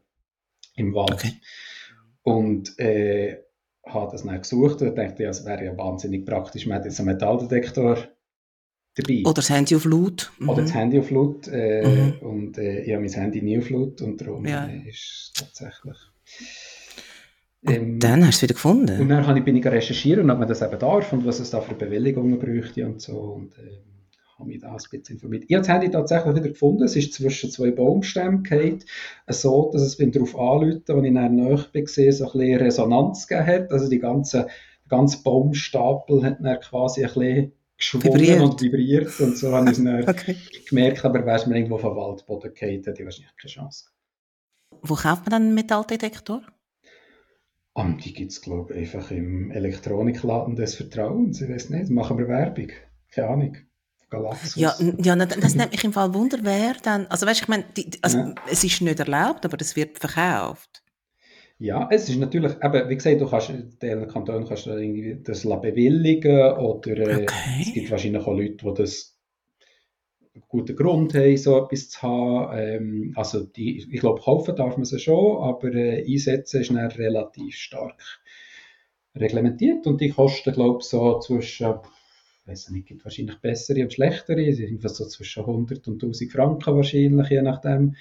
[0.76, 1.14] im Wald.
[1.14, 1.34] Okay.
[2.24, 3.38] Und äh,
[3.86, 7.00] habe das dann gesucht und dachte, ja, es wäre ja wahnsinnig praktisch, man hat jetzt
[7.00, 7.98] einen Metalldetektor
[8.96, 9.22] dabei.
[9.22, 10.32] Oder das Handy auf Laut.
[10.40, 10.50] Mhm.
[10.50, 11.48] Oder das Handy auf Laut.
[11.50, 12.28] Äh, mhm.
[12.28, 14.66] Und äh, ich habe mein Handy nie auf Laut und darum ja.
[14.66, 15.98] äh, ist es tatsächlich...
[17.68, 19.02] Ähm, dann hast du es wieder gefunden?
[19.02, 21.76] Und dann bin ich recherchieren, ob man das eben darf und was es da für
[21.76, 23.14] Bewilligungen bräuchte und so.
[23.14, 23.84] Und, äh,
[24.38, 25.46] habe mich da ein bisschen informiert.
[25.48, 26.84] Ich habe das Handy tatsächlich wieder gefunden.
[26.84, 28.84] Es ist zwischen zwei Baumstämmen gefallen,
[29.28, 33.28] so, dass es beim darauf anrufen, als ich dann näher war, so ein bisschen Resonanz
[33.28, 33.72] gegeben hat.
[33.72, 34.48] Also die ganze, der
[34.90, 38.42] ganze Baumstapel hat dann quasi ein bisschen geschwungen vibriert.
[38.42, 40.36] und vibriert und so habe ich es dann okay.
[40.70, 43.86] gemerkt, aber wäre es mir irgendwo vom Waldboden gefallen, hätte ich wahrscheinlich keine Chance.
[44.82, 46.42] Wo kauft man dann einen Metalldetektor?
[47.76, 51.42] Um, die gibt es, glaube ich, einfach im Elektronikladen des Vertrauens.
[51.42, 52.70] Ich weiß nicht, machen wir Werbung.
[53.10, 53.58] Keine Ahnung.
[54.12, 54.56] Galaxus.
[54.56, 57.66] Ja, ja, das nimmt mich im Fall Wunder, wer dann, also weißt, ich meine,
[58.02, 58.36] also, ja.
[58.50, 60.84] es ist nicht erlaubt, aber es wird verkauft.
[61.58, 66.58] Ja, es ist natürlich, eben, wie gesagt, du kannst, den Kanton kannst du das bewilligen
[66.58, 67.62] oder äh, okay.
[67.62, 69.13] es gibt wahrscheinlich auch Leute, die das
[70.48, 72.58] guten Grund haben, so etwas zu haben.
[72.58, 76.78] Ähm, also die, ich glaube, kaufen darf man sie schon, aber äh, einsetzen ist dann
[76.78, 78.02] relativ stark
[79.16, 81.76] reglementiert und die kosten, glaube ich, so zwischen,
[82.42, 86.76] ich weiß nicht, gibt wahrscheinlich bessere und schlechtere, sind so zwischen 100 und 1000 Franken
[86.76, 87.96] wahrscheinlich, je nachdem.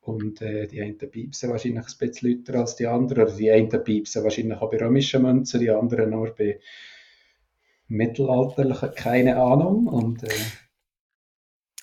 [0.00, 3.68] Und äh, die einen piepsen wahrscheinlich ein bisschen lauter als die anderen, oder die einen
[3.68, 6.58] piepsen wahrscheinlich auch bei römischen Münzen, die anderen nur bei
[7.86, 9.86] mittelalterlichen, keine Ahnung.
[9.86, 10.28] Und, äh,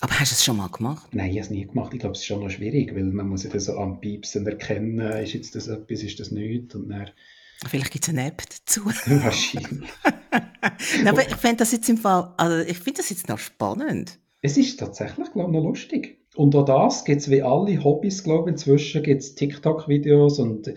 [0.00, 1.08] aber hast du es schon mal gemacht?
[1.12, 1.92] Nein, ich habe es nie gemacht.
[1.92, 4.46] Ich glaube, es ist schon noch schwierig, weil man muss ja das so am Piepsen
[4.46, 6.74] erkennen, ist jetzt das etwas, ist das nichts.
[6.74, 7.10] Und dann
[7.66, 8.84] Vielleicht gibt es eine App dazu.
[9.06, 9.90] Wahrscheinlich.
[11.02, 14.18] Nein, aber ich finde das jetzt im Fall, also ich finde das jetzt noch spannend.
[14.40, 16.24] Es ist tatsächlich, glaube ich, noch lustig.
[16.36, 20.72] Und auch das gibt es wie alle Hobbys, glaube ich, inzwischen gibt es TikTok-Videos und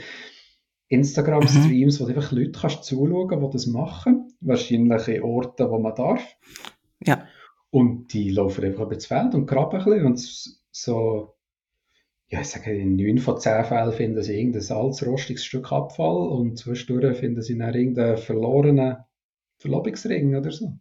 [0.87, 2.03] Instagram-Streams, mhm.
[2.03, 4.33] wo du einfach Leute kannst zuschauen, die das machen.
[4.41, 6.21] Wahrscheinlich in Orten, wo man darf.
[7.05, 7.27] Ja.
[7.71, 10.19] Und die laufen einfach über das Feld und graben ein bisschen und
[10.71, 11.35] so
[12.31, 16.57] ja, ich sage, in neun von zehn Fällen finden sie irgendein salzrostiges Stück Abfall und
[16.57, 18.97] zwischendurch finden sie dann irgendeinen verlorenen
[19.57, 20.71] Verlobungsring oder so.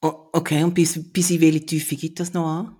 [0.00, 2.76] Oh, okay, und bis, bis in welche Tiefe gibt das noch an?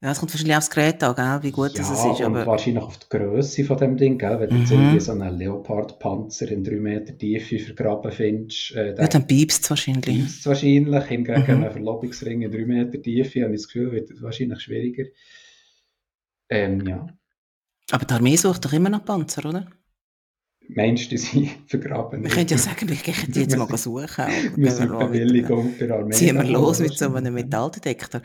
[0.00, 1.42] Ja, es kommt wahrscheinlich aufs Gerät an, gell?
[1.42, 2.22] wie gut ja, das ist.
[2.22, 2.46] Aber...
[2.46, 4.38] wahrscheinlich auf die Größe von dem Ding, gell?
[4.38, 4.78] wenn du jetzt mhm.
[4.78, 8.76] irgendwie so einen Leopard-Panzer in drei Meter Tiefe vergraben findest.
[8.76, 10.04] Äh, ja, dann piepst es wahrscheinlich.
[10.04, 11.04] Piepst wahrscheinlich.
[11.04, 11.64] Hingegen mhm.
[11.64, 15.04] ein Verlobungsring in drei Meter Tiefe, habe ich das Gefühl, wird wahrscheinlich schwieriger.
[16.48, 17.06] Ähm, ja.
[17.90, 19.66] Aber die Armee sucht doch immer noch Panzer, oder?
[20.68, 24.26] Meinst du, sie vergraben Wir könnten ja sagen, wir gehen jetzt mal suchen.
[24.54, 26.14] Wir sind Bewilligung für Armee.
[26.14, 28.22] Ziehen wir los mit so einem Metalldetektor.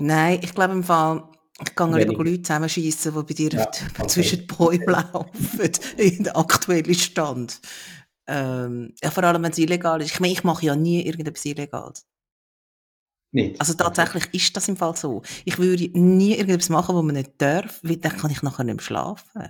[0.00, 1.24] Nein, ich glaube im Fall,
[1.62, 4.06] ich kann lieber Leute zusammenschießen, die bei dir ja, okay.
[4.06, 7.60] zwischen den Bäumen laufen, in den aktuellen Stand.
[8.26, 10.12] Ähm, ja, vor allem, wenn es illegal ist.
[10.12, 12.06] Ich meine, ich mache ja nie irgendetwas Illegales.
[13.32, 13.60] Nicht.
[13.60, 14.36] Also tatsächlich okay.
[14.36, 15.22] ist das im Fall so.
[15.44, 18.76] Ich würde nie irgendetwas machen, was man nicht darf, weil dann kann ich nachher nicht
[18.76, 19.48] mehr schlafen.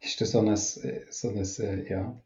[0.00, 2.18] Ist das so ein, so ein äh, ja.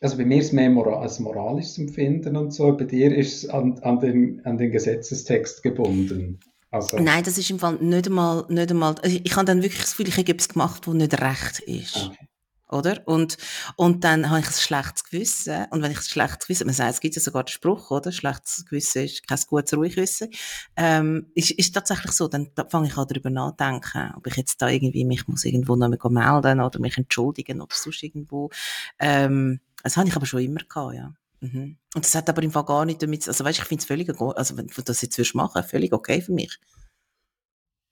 [0.00, 3.44] Also bei mir ist es mehr moral, als moralisches Empfinden und so, bei dir ist
[3.44, 6.38] es an, an, den, an den Gesetzestext gebunden.
[6.70, 6.98] Also.
[6.98, 9.92] Nein, das ist im Fall nicht einmal, nicht einmal, ich, ich habe dann wirklich das
[9.92, 11.96] Gefühl, ich habe etwas gemacht, was nicht recht ist.
[11.96, 12.28] Okay
[12.70, 13.00] oder?
[13.06, 13.38] Und,
[13.76, 15.66] und dann habe ich ein schlechtes Gewissen.
[15.70, 18.12] Und wenn ich ein schlechtes Gewissen, man sagt, es gibt ja sogar den Spruch, oder?
[18.12, 20.30] Schlechtes Gewissen ist kein gutes Ruhigwissen.
[20.76, 22.28] Ähm, ist, ist tatsächlich so.
[22.28, 25.76] Dann da fange ich auch darüber nachdenken, ob ich jetzt da irgendwie mich muss irgendwo
[25.76, 28.50] noch mal melden oder mich entschuldigen oder sonst irgendwo.
[28.98, 31.14] Ähm, das habe ich aber schon immer gehabt, ja.
[31.40, 31.78] Mhm.
[31.94, 34.08] Und das hat aber im Fall gar nicht damit, also weißt, ich finde es völlig,
[34.20, 36.58] also wenn du das jetzt machen würdest völlig okay für mich.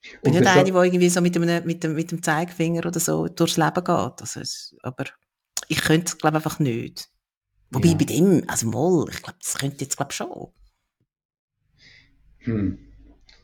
[0.02, 3.00] Ich bin nicht eine, die irgendwie so mit dem, mit, dem, mit dem Zeigefinger oder
[3.00, 3.88] so durchs Leben geht.
[3.88, 5.04] Also es, aber
[5.68, 7.08] ich könnte es, glaube einfach nicht.
[7.70, 7.94] Wobei ja.
[7.94, 10.48] bei dem, also mal, ich glaube, das könnte jetzt, glaube schon.
[12.38, 12.78] Hm.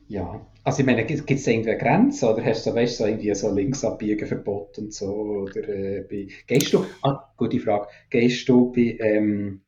[0.08, 3.52] Ja, also ich meine, gibt es irgendwie Grenzen oder hast du, weißt, so irgendwie so
[3.52, 5.06] Linksabbiegen-Verbot und so?
[5.06, 9.62] Oder äh, bei, gehst du, ah, gute Frage, gehst du bei, ähm,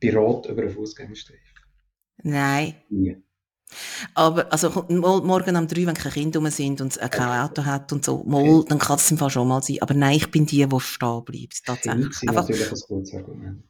[0.00, 1.44] bei Rot über einen Fußgängerstreifen?
[2.22, 2.74] Nein.
[2.88, 3.16] Nie.
[4.14, 7.92] Aber, also, morgen um drei, wenn keine Kinder rum sind und es kein Auto hat
[7.92, 9.78] und so, mal, dann kann es im Fall schon mal sein.
[9.80, 12.08] Aber nein, ich bin die, die stehen bleibt, tatsächlich.
[12.08, 13.64] Das ist natürlich ein gutes Argument.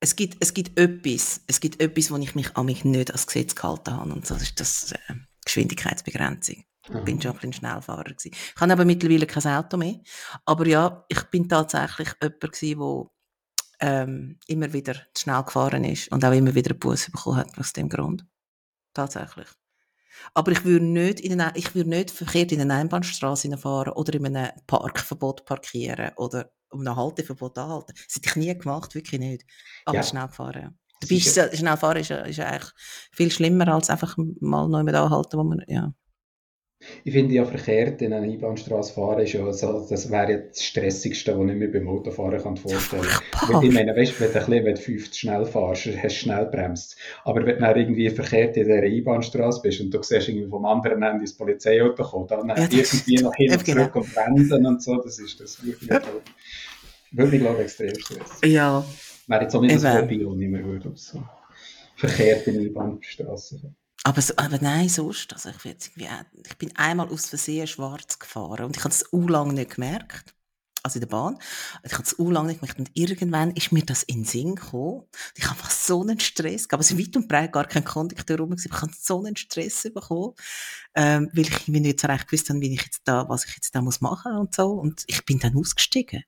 [0.00, 3.28] Es gibt, es gibt etwas, es gibt etwas, wo ich mich an mich nicht als
[3.28, 4.12] Gesetz gehalten habe.
[4.12, 5.14] Und das ist das, äh,
[5.44, 6.64] Geschwindigkeitsbegrenzung.
[6.84, 8.32] Ich bin schon ein bisschen Schnellfahrer gewesen.
[8.32, 10.00] Ich habe aber mittlerweile kein Auto mehr.
[10.44, 13.10] Aber ja, ich bin tatsächlich jemand gewesen, der
[13.82, 17.58] ähm, immer wieder zu schnell gefahren ist und auch immer wieder einen Bus bekommen hat
[17.58, 18.24] aus dem Grund.
[18.94, 19.48] Tatsächlich.
[20.34, 24.14] Aber ich würde nicht, in eine, ich würde nicht verkehrt in eine Einbahnstraße fahren oder
[24.14, 27.92] in einem Parkverbot parkieren oder um ein Halteverbot anhalten.
[28.06, 29.44] Das hätte ich nie gemacht, wirklich nicht.
[29.84, 30.02] Aber ja.
[30.02, 30.72] schnell gefahren, ja.
[31.00, 32.70] Dabei ist, schnell fahren ist, ist eigentlich
[33.10, 35.92] viel schlimmer als einfach mal noch jemand anhalten, wo man, ja.
[37.04, 40.62] Ich finde ja verkehrt in einer Einbahnstraße fahren ist ja so, das wäre ja das
[40.62, 43.62] Stressigste, was ich mir beim Autofahren kann vorstellen kann.
[43.62, 46.96] Ich meine, weißt, wenn du, wenn du 50 schnell fährst, hast du schnell bremst.
[47.24, 50.64] Aber wenn du dann irgendwie verkehrt in dieser Einbahnstraße bist und du siehst irgendwie vom
[50.64, 54.82] anderen Ende das Polizeiauto kommen, dann ja, irgendwie noch hin und zurück und bremsen und
[54.82, 56.00] so, das ist das wirklich, ja.
[57.12, 58.50] würde ich glaube extrem stressen.
[58.50, 58.84] Ja.
[59.26, 60.92] Wäre jetzt auch nicht das Hobby, das ich mir würde.
[60.94, 61.22] So.
[61.96, 63.72] Verkehrt in Einbahnstraße.
[64.04, 65.32] Aber, so, aber nein, sonst.
[65.32, 66.08] Also ich, irgendwie,
[66.44, 70.34] ich bin einmal aus Versehen schwarz gefahren und ich habe es u lang nicht gemerkt.
[70.84, 71.38] Also in der Bahn.
[71.84, 72.80] Ich habe es u lang nicht gemerkt.
[72.80, 75.04] Und irgendwann ist mir das in den Sinn gekommen.
[75.36, 76.82] Ich habe fast so einen Stress gehabt.
[76.82, 78.52] Also weit und breit gar kein Kondukteur rum.
[78.54, 80.34] Ich habe so einen Stress bekommen,
[80.96, 83.54] ähm, weil ich mir nicht so recht gewusst habe, wie ich jetzt da, was ich
[83.54, 84.72] jetzt da muss und so.
[84.72, 86.24] Und ich bin dann ausgestiegen.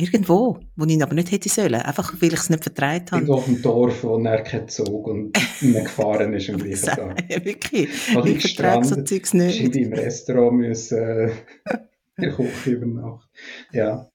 [0.00, 1.74] Irgendwo, wo ich ihn aber nicht hätte sollen.
[1.74, 3.22] Einfach, weil ich es nicht vertreibt habe.
[3.22, 7.24] Irgendwo auf dem Dorf, wo er keinen Zug und nicht gefahren ist am gleichen Tag.
[7.28, 8.14] Ja, wirklich.
[8.14, 9.60] Weil ich vertrage so Zeugs nicht.
[9.60, 11.24] Ich im Restaurant müssen, äh,
[12.16, 13.28] in der Küche übernachten.
[13.72, 14.08] Ja.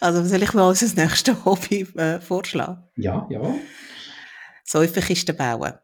[0.00, 2.82] Also soll ich mal unser nächstes Hobby äh, vorschlagen?
[2.96, 3.54] Ja, ja.
[4.64, 5.74] Säufekisten bauen.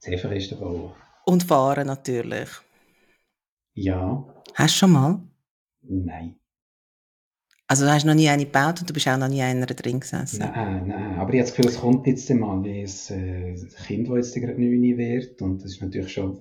[0.00, 0.92] Säufekisten bauen.
[1.24, 2.50] Und fahren natürlich.
[3.72, 4.26] Ja.
[4.54, 5.22] Hast du schon mal?
[5.80, 6.39] Nein.
[7.70, 10.00] Also du hast noch nie eine gebaut und du bist auch noch nie einer drin
[10.00, 10.40] gesessen?
[10.40, 11.18] Nein, nein.
[11.20, 13.54] Aber ich habe das Gefühl, es kommt jetzt mal, wie ein äh,
[13.86, 15.40] Kind, das jetzt gerade 9 wird.
[15.40, 16.40] Und das ist natürlich schon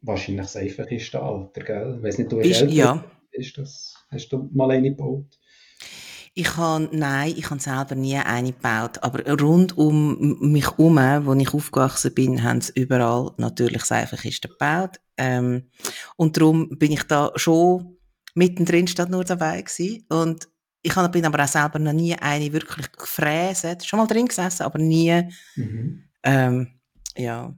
[0.00, 1.96] wahrscheinlich das einfachste Alter, gell?
[1.98, 2.72] Ich weiss nicht, du bist älter.
[2.72, 3.04] Ja.
[3.30, 5.38] Ist das, hast du mal eine gebaut?
[6.32, 9.02] Ich habe, nein, ich habe selber nie eine gebaut.
[9.02, 14.98] Aber rund um mich herum, wo ich aufgewachsen bin, haben sie überall natürlich Seifenkisten gebaut.
[15.18, 15.64] Ähm,
[16.16, 17.98] und darum bin ich da schon
[18.34, 20.06] mittendrin statt nur dabei gewesen.
[20.08, 20.48] Und
[20.82, 23.84] ich bin aber auch selber noch nie eine wirklich gefräset.
[23.84, 25.28] Schon mal drin gesessen, aber nie.
[25.56, 26.04] Mhm.
[26.22, 26.80] Ähm,
[27.16, 27.54] ja.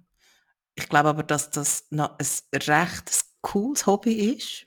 [0.75, 4.67] Ich glaube aber, dass das noch ein recht cooles Hobby ist.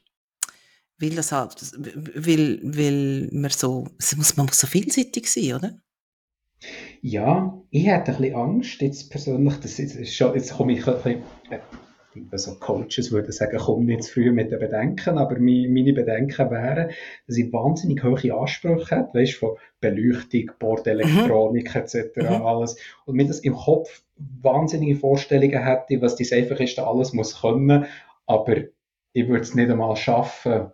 [0.98, 5.78] Weil das halt, weil, weil man so, muss, man muss so vielseitig sein, oder?
[7.02, 10.96] Ja, ich hätte ein bisschen Angst, jetzt persönlich, das ist schon, jetzt komme ich ein
[10.96, 11.24] bisschen,
[12.32, 16.50] äh, so Coaches würden sagen, komm nicht zu früh mit den Bedenken, aber meine Bedenken
[16.50, 16.92] wären,
[17.28, 21.82] dass ich wahnsinnig hohe Ansprüche habe, weißt, von Beleuchtung, Bordelektronik mhm.
[21.82, 22.16] etc.
[22.18, 22.46] Mhm.
[22.46, 24.04] alles, und mir das im Kopf
[24.42, 27.86] wahnsinnige Vorstellungen hätte, was die einfach ist, alles muss können,
[28.26, 28.56] aber
[29.14, 30.72] ich würde es nicht einmal schaffen,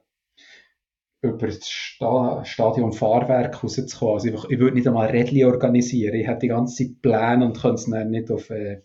[1.21, 4.15] über das Stadion Fahrwerk rauszukommen.
[4.15, 6.15] Also ich, ich würde nicht einmal Rädchen organisieren.
[6.15, 8.81] Ich hätte die ganze Zeit Pläne und könnte es dann nicht auf, äh,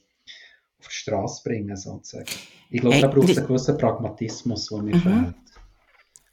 [0.78, 2.26] auf die Straße bringen, sozusagen.
[2.70, 5.00] Ich glaube, da braucht es einen gewissen Pragmatismus, der mir mhm.
[5.00, 5.34] fehlt.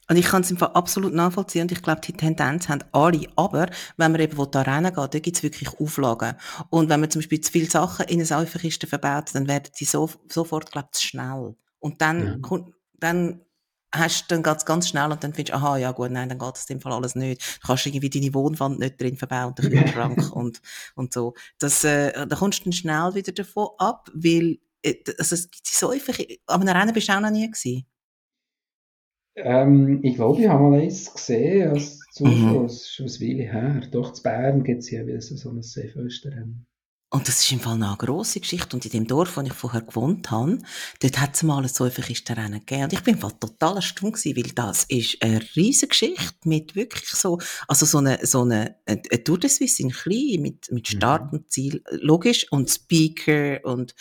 [0.10, 3.26] Und ich kann es einfach absolut nachvollziehen und ich glaube, die Tendenz haben alle.
[3.36, 6.36] Aber wenn man eben da rennen geht, da gibt es wirklich Auflagen.
[6.70, 9.86] Und wenn man zum Beispiel zu viele Sachen in eine Seifenkiste verbaut, dann werden die
[9.86, 11.56] so, sofort, glaube ich, zu schnell.
[11.80, 12.38] Und dann, ja.
[12.42, 13.42] kommt, dann
[13.94, 16.54] hast, dann geht's ganz schnell und dann findest du, aha, ja gut, nein, dann geht
[16.54, 17.42] das in dem Fall alles nicht.
[17.62, 20.62] Du kannst irgendwie deine Wohnwand nicht drin verbauen, den Kühlschrank und,
[20.96, 21.34] und so.
[21.60, 25.68] Das, äh, da kommst du dann schnell wieder davon ab, weil, äh, also, es gibt
[25.68, 27.86] so einfach, an einem Rennen bist du auch noch nie gewesen.
[29.36, 32.64] Ähm, ich glaube, ich habe mal eins gesehen, als Zuschauer, mhm.
[32.64, 33.82] das ist schon ein Weile her.
[33.92, 36.68] Doch, in Bern gibt es ja so ein Seefösterrennen.
[37.14, 38.76] Und das ist im Fall eine grosse Geschichte.
[38.76, 40.58] Und in dem Dorf, wo ich vorher gewohnt habe,
[41.00, 42.86] dort hat es mal ein Säuferkistenrennen gegeben.
[42.86, 47.08] Und ich bin im total erstaunt gewesen, weil das ist eine riesige Geschichte mit wirklich
[47.08, 50.98] so, also so eine, so eine, eine Tour de Suisse in klein, mit, mit mhm.
[50.98, 53.94] Start und Ziel, logisch, und Speaker und,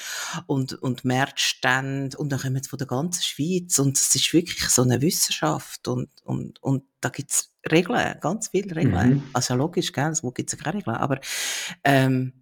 [0.46, 3.78] und, und Märzstände und dann kommen sie von der ganzen Schweiz.
[3.78, 8.74] Und es ist wirklich so eine Wissenschaft und, und, und da gibt's Regeln, ganz viele
[8.74, 9.16] Regeln.
[9.16, 9.22] Mhm.
[9.34, 11.20] Also logisch, gell, wo gibt's ja keine Regeln, aber,
[11.84, 12.41] ähm,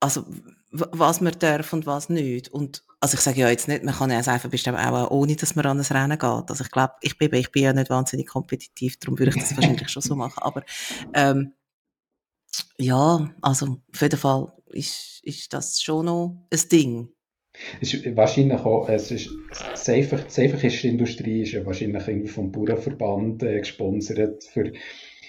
[0.00, 0.24] also
[0.72, 2.48] was man darf und was nicht.
[2.48, 5.54] Und also ich sage ja jetzt nicht, man kann ja einfach bestimmt auch ohne, dass
[5.54, 6.50] man an ein Rennen geht.
[6.50, 9.56] Also ich glaube, ich bin, ich bin ja nicht wahnsinnig kompetitiv, darum würde ich das
[9.56, 10.42] wahrscheinlich schon so machen.
[10.42, 10.64] Aber
[11.14, 11.52] ähm,
[12.78, 17.08] ja, also auf jeden Fall ist, ist das schon noch ein Ding.
[17.80, 19.30] Es ist wahrscheinlich auch, es ist,
[19.86, 24.72] die Industrie ist ja wahrscheinlich irgendwie vom Bauernverband äh, gesponsert für,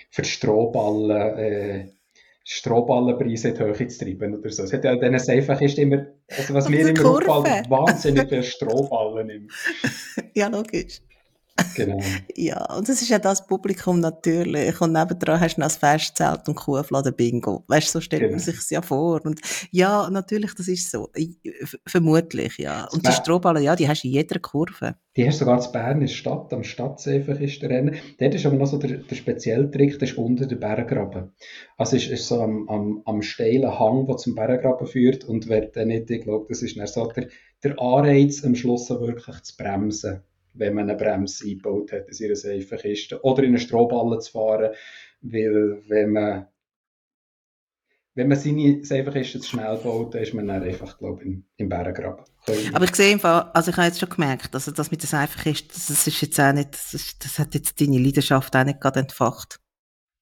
[0.10, 1.97] für Strohballen, äh,
[2.50, 4.64] Strohballenpreise in die Höhe zu treiben oder so.
[4.64, 9.30] Es hat ja dann einfach ist immer, also was mir immer auffällt, wahnsinnig viele Strohballen
[9.30, 9.50] im.
[10.34, 11.02] ja, logisch.
[11.76, 12.00] Genau.
[12.36, 14.80] ja, und das ist ja das Publikum natürlich.
[14.82, 17.63] Und nebendran hast du noch das Festzelt und Kuhfladen Bingo.
[17.67, 18.34] Weißt du, so stellt genau.
[18.34, 19.26] man sich ja vor.
[19.26, 19.39] Und
[19.72, 21.10] ja, natürlich, das ist so.
[21.86, 22.88] Vermutlich, ja.
[22.91, 24.96] Und die Strohballen, ja, die hast du in jeder Kurve.
[25.15, 27.96] Die hast du sogar in Bern in der Stadt, am Stadtseefach ist der Rennen.
[28.20, 31.32] Dort ist aber noch so der, der spezielle Trick, das ist unter der Berggraben.
[31.76, 35.50] Also es ist, ist so am, am, am steilen Hang, der zum Berggraben führt und
[35.50, 37.30] wer dann nicht, ich glaube, das ist dann so der,
[37.63, 40.22] der Anreiz, am Schluss wirklich zu bremsen
[40.58, 43.24] wenn man eine Bremse eingebaut hat in seiner Seifenkiste.
[43.24, 44.72] Oder in eine Strohballe zu fahren,
[45.22, 46.48] weil wenn man,
[48.15, 51.46] wenn man seine Seifenkiste zu schnell baut, dann ist man dann einfach, glaube ich, im,
[51.58, 52.26] im Berggraben.
[52.74, 56.08] Aber ich sehe also ich habe jetzt schon gemerkt, also das mit der Seifenkiste, das
[56.08, 59.60] ist jetzt auch nicht, das, ist, das hat jetzt deine Leidenschaft auch nicht gerade entfacht.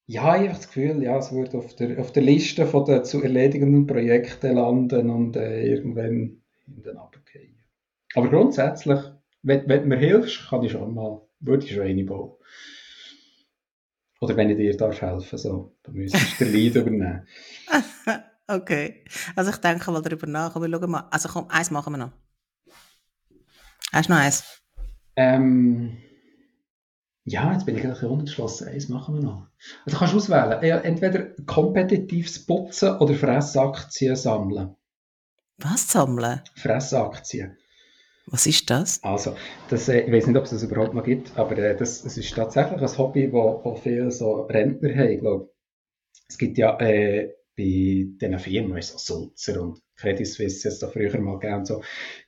[0.08, 3.04] Ja, ich habe das Gefühl, ja, es wird auf der, auf der Liste von den
[3.04, 7.58] zu erledigenden Projekten landen und äh, irgendwann in den Abgehen.
[8.14, 9.00] Aber grundsätzlich
[9.46, 12.34] wenn, wenn du mir hilfst, kann ich schon mal, würde ich schon eine bauen.
[14.20, 17.28] Oder wenn ich dir darf helfen, so, dann müsstest du den Leid übernehmen.
[18.48, 19.06] okay.
[19.36, 21.08] Also ich denke mal darüber nach, aber schauen mal.
[21.12, 22.12] Also komm, eins machen wir noch.
[23.92, 24.44] Hast du noch eins?
[25.16, 25.98] Ähm,
[27.24, 28.68] ja, jetzt bin ich bisschen unentschlossen.
[28.68, 29.48] Eins machen wir noch.
[29.86, 30.64] Also kannst du auswählen.
[30.84, 34.76] Entweder kompetitives Putzen oder Fressaktien sammeln.
[35.58, 36.42] Was sammeln?
[36.56, 37.58] Fressaktien.
[38.28, 39.04] Was ist das?
[39.04, 39.36] Also,
[39.70, 42.18] das, äh, ich weiß nicht, ob es das überhaupt noch gibt, aber äh, das, das
[42.18, 45.52] ist tatsächlich ein Hobby, wo, wo viele so Rentner haben, glaube.
[46.28, 51.18] Es gibt ja äh, bei diesen Firmen, so Sulzer und Credit Suisse, jetzt da früher
[51.20, 51.82] mal gegeben, so,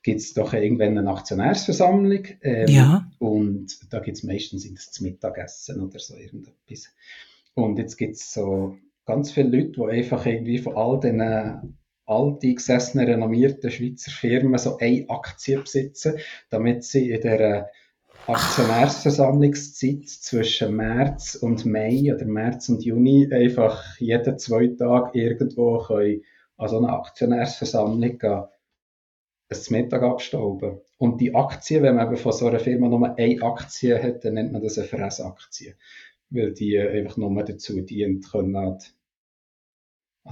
[0.04, 2.26] gibt es doch irgendwann eine Aktionärsversammlung.
[2.42, 3.12] Ähm, Ja.
[3.20, 6.94] Und da gibt es meistens in das Mittagessen oder so irgendetwas.
[7.56, 13.08] Und jetzt gibt es so ganz viele Leute, die einfach irgendwie von all diesen alteingesessenen,
[13.08, 16.17] renommierten Schweizer Firmen so eine Aktie besitzen,
[16.50, 17.70] damit sie in der
[18.28, 26.24] Aktionärsversammlungszeit zwischen März und Mai oder März und Juni einfach jeden zwei Tage irgendwo können
[26.58, 28.43] an so einer Aktionärsversammlung gehen,
[29.50, 30.82] ein Mittag abstauben.
[30.98, 34.34] Und die Aktie, wenn man eben von so einer Firma nur eine Aktie hat, dann
[34.34, 35.76] nennt man das eine Fressaktie.
[36.30, 38.80] Weil die äh, einfach nur dazu dient, können an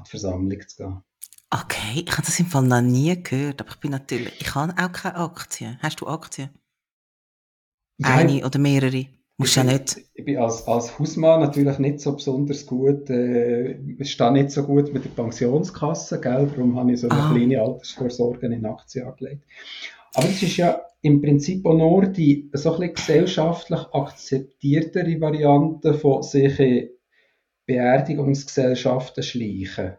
[0.03, 1.03] die Versammlung zu gehen.
[1.49, 4.73] Okay, ich habe das im Fall noch nie gehört, aber ich bin natürlich, ich habe
[4.77, 5.77] auch keine Aktien.
[5.81, 6.49] Hast du Aktien?
[7.97, 9.05] Ja, Eine oder mehrere?
[9.37, 9.97] Musst ich ja bin, nicht.
[10.13, 14.63] ich bin als, als Hausmann natürlich nicht so besonders gut, äh, ich stehe nicht so
[14.63, 16.47] gut mit der Pensionskasse, gell?
[16.47, 17.29] darum habe ich so eine Ah.
[17.33, 19.43] kleine Altersvorsorge in Aktien angelegt.
[20.13, 25.93] Aber es ist ja im Prinzip auch nur die so ein bisschen gesellschaftlich akzeptiertere Variante
[25.93, 26.89] von sich in
[27.67, 29.93] Beerdigungsgesellschaften schleichen.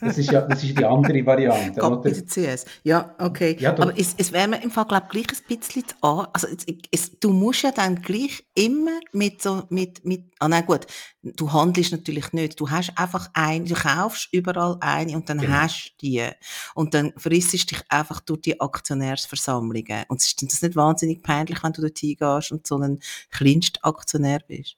[0.00, 1.80] Das ist ja das ist die andere Variante.
[1.80, 2.12] Gott oder?
[2.12, 2.64] CS.
[2.84, 3.56] Ja, okay.
[3.58, 6.26] Ja, aber es, es wäre mir im Fall, glaube ich, gleich ein bisschen zu an.
[6.32, 10.64] Also, es, es, du musst ja dann gleich immer mit so, mit, mit, ah, nein,
[10.66, 10.86] gut.
[11.22, 12.58] Du handelst natürlich nicht.
[12.60, 15.52] Du hast einfach ein, du kaufst überall eine und dann Genau.
[15.54, 16.28] hast du die.
[16.74, 20.04] Und dann frissest dich einfach durch die Aktionärsversammlungen.
[20.08, 24.40] Und ist das nicht wahnsinnig peinlich, wenn du dort hingehst und so ein kleinster Aktionär
[24.46, 24.76] bist?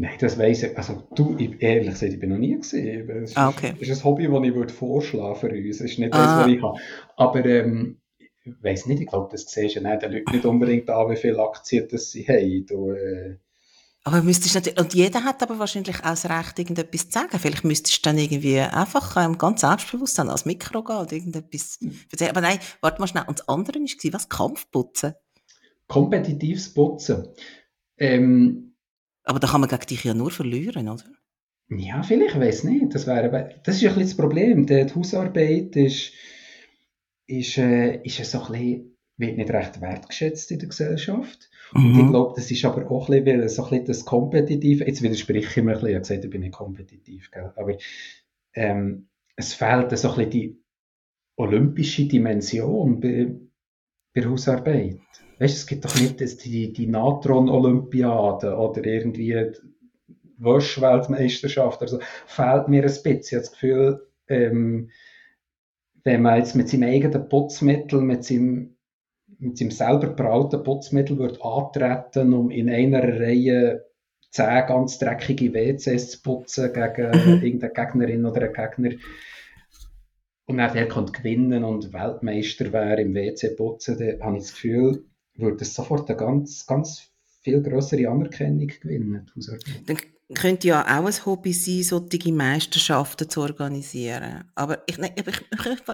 [0.00, 0.78] Nein, das weiss ich.
[0.78, 3.10] Also, du, ich, ehrlich gesagt, ich bin noch nie gesehen.
[3.10, 3.74] Es ist, Ah, okay.
[3.80, 5.80] ist ein Hobby, das ich würde vorschlagen für uns.
[5.80, 6.22] Es ist nicht Ah.
[6.22, 6.78] das, was ich habe.
[7.16, 7.98] Aber, ähm,
[8.44, 11.10] ich weiss nicht, ich glaube, das siehst du ja nicht den Leuten nicht unbedingt an,
[11.10, 12.64] wie viele Aktien das sie haben.
[12.66, 13.38] Du, äh,
[14.04, 17.36] Aber müsstest natürlich, und jeder hat aber wahrscheinlich auch das Recht, irgendetwas zu sagen.
[17.38, 21.78] Vielleicht müsstest du dann irgendwie einfach ähm, ganz selbstbewusst dann ans Mikro gehen und irgendetwas
[22.12, 22.30] erzählen.
[22.30, 23.24] Aber nein, warte mal schnell.
[23.26, 24.28] Und das andere war, was?
[24.28, 25.14] Kampfputzen?
[25.88, 27.28] kompetitives Putzen.
[27.98, 28.67] Ähm,
[29.28, 31.04] Aber da kann man gegen dich ja nur verlieren, oder?
[31.68, 32.94] Ja, vielleicht, ich weiß nicht.
[32.94, 34.64] Das, wäre, das ist ja ein bisschen das Problem.
[34.66, 36.14] Die Hausarbeit ist,
[37.26, 41.50] ist, äh, ist so ein bisschen, wird nicht recht wertgeschätzt in der Gesellschaft.
[41.74, 42.08] Und ich Mhm.
[42.08, 45.64] glaube, das ist aber auch ein bisschen, so ein bisschen das Kompetitive, jetzt widerspreche ich
[45.64, 47.52] mir ein bisschen, ich habe gesagt, ich bin nicht kompetitiv, gell?
[47.54, 47.76] aber
[48.54, 50.62] ähm, es fehlt so ein bisschen die
[51.36, 53.36] olympische Dimension bei,
[54.14, 55.00] bei Hausarbeit.
[55.38, 59.52] Weißt du, es gibt doch nicht das- die, die Natron-Olympiade oder irgendwie die
[60.38, 61.80] Waschweltmeisterschaft.
[61.82, 63.18] Also fehlt mir ein bisschen.
[63.20, 64.90] Ich habe das Gefühl, ähm,
[66.04, 68.76] wenn man jetzt mit seinem eigenen Putzmittel, mit seinem,
[69.38, 73.84] mit seinem selber brauten Putzmittel würde antreten, um in einer Reihe
[74.30, 77.42] zehn ganz dreckige WCs zu putzen gegen Mhm.
[77.42, 78.90] irgendeine Gegnerin oder einen Gegner.
[80.46, 84.52] Und dann der kann gewinnen und Weltmeister wäre im WC putzen, dann habe ich das
[84.52, 85.04] Gefühl,
[85.38, 87.08] würde es sofort eine ganz, ganz
[87.42, 89.30] viel größere Anerkennung gewinnen.
[89.86, 89.96] Dann
[90.34, 94.44] könnte ja auch ein Hobby sein, solche Meisterschaften zu organisieren.
[94.54, 95.26] Aber ich, ich,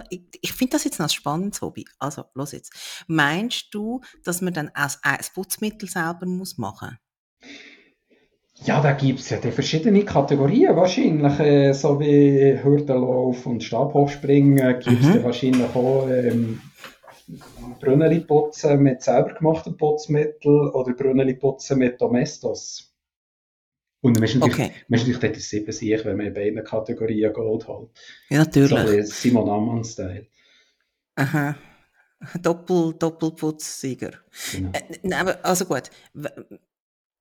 [0.09, 1.85] ich, ich, finde das jetzt noch ein spannendes Hobby.
[1.99, 2.73] Also, los jetzt.
[3.07, 6.97] Meinst du, dass man dann auch das Putzmittel selber muss machen
[8.65, 14.79] Ja, da gibt es ja die verschiedene Kategorien wahrscheinlich, äh, so wie Hürdenlauf und Stabhochspringen
[14.79, 15.23] gibt es Mhm.
[15.23, 16.61] wahrscheinlich auch ähm,
[17.79, 22.91] Brünneli putzen mit selber gemachten Putzmitteln oder Brünneli putzen mit Domestos.
[24.01, 24.71] Und man ist natürlich, Okay.
[24.87, 27.89] man ist natürlich dort sieben sich, wenn man in beiden Kategorien Gold holt.
[28.29, 28.97] Ja, So natürlich.
[28.97, 30.27] wie Simon Ammann-Style.
[31.15, 31.55] Aha.
[32.41, 34.11] Doppel, Doppelputzsieger.
[34.51, 34.71] Genau.
[34.73, 35.89] Äh, also gut.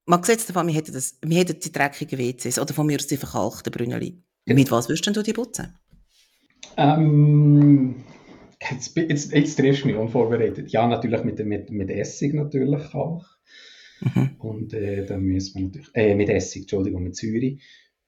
[0.06, 3.06] Mal gesetzt davon, wir hätten, das, wir hätten die dreckigen WCs oder von mir aus
[3.06, 4.22] die verkalkten Brünneli.
[4.44, 4.54] Ja.
[4.54, 5.78] Mit was würdest du die putzen?
[6.76, 8.04] Ähm,
[8.70, 10.70] jetzt, jetzt, jetzt triffst du mich unvorbereitet.
[10.70, 13.24] Ja, natürlich mit, mit, mit Essig natürlich auch.
[14.00, 14.36] Mhm.
[14.38, 17.58] Und äh, dann müssen wir natürlich, äh, mit Essig, Entschuldigung, mit Säure.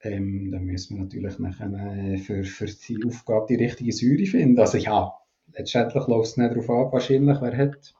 [0.01, 4.59] Ähm, dann müssen wir natürlich nachher äh, für, für die Aufgabe die richtige Säure finden.
[4.59, 5.13] Also ja,
[5.53, 7.93] letztendlich läuft es nicht darauf ab, wahrscheinlich, wer hat,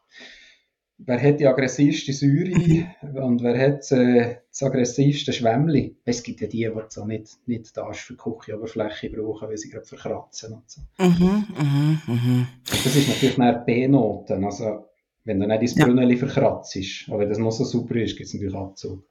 [1.00, 2.88] wer hat die aggressivste Säure
[3.24, 5.96] und wer hat äh, das aggressivste Schwämmli.
[6.06, 9.70] Es gibt ja die, die so nicht, nicht das für die Kücheoberfläche brauchen, weil sie
[9.70, 10.82] gerade verkratzen und so.
[10.98, 12.48] Mhm, mhm, mhm.
[12.66, 14.44] Das ist natürlich nach B-Noten.
[14.44, 14.86] Also,
[15.24, 15.86] wenn du nicht ins Ja.
[15.86, 16.78] Brünneli verkratzt,
[17.08, 19.04] aber wenn das noch so super ist, gibt es natürlich Abzug.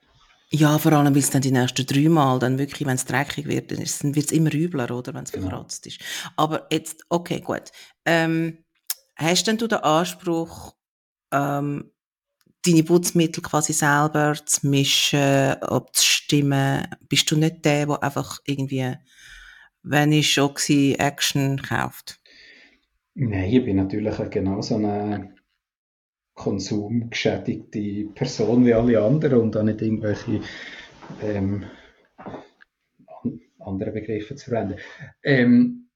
[0.51, 3.47] Ja, vor allem, weil es dann die nächsten drei Mal dann wirklich, wenn es dreckig
[3.47, 3.79] wird, dann
[4.15, 5.49] wird es immer übler, oder, wenn es Genau.
[5.49, 6.01] verkratzt ist.
[6.37, 7.65] Aber jetzt, okay, gut.
[8.05, 8.59] Ähm,
[9.17, 10.73] hast denn du den Anspruch,
[11.33, 11.91] ähm,
[12.65, 15.19] deine Putzmittel quasi selber zu mischen,
[15.63, 16.89] abzustimmen?
[17.09, 18.95] Bist du nicht der, der einfach irgendwie,
[19.83, 22.21] wenn ich schon war, Action kauft?
[23.15, 25.35] Nein, ich bin natürlich genauso eine
[26.35, 30.43] konsumgeschädigte Person wie alle anderen und auch nicht irgendwelche
[31.23, 31.65] ähm,
[33.59, 34.79] andere Begriffe zu verwenden.
[35.23, 35.89] Ähm,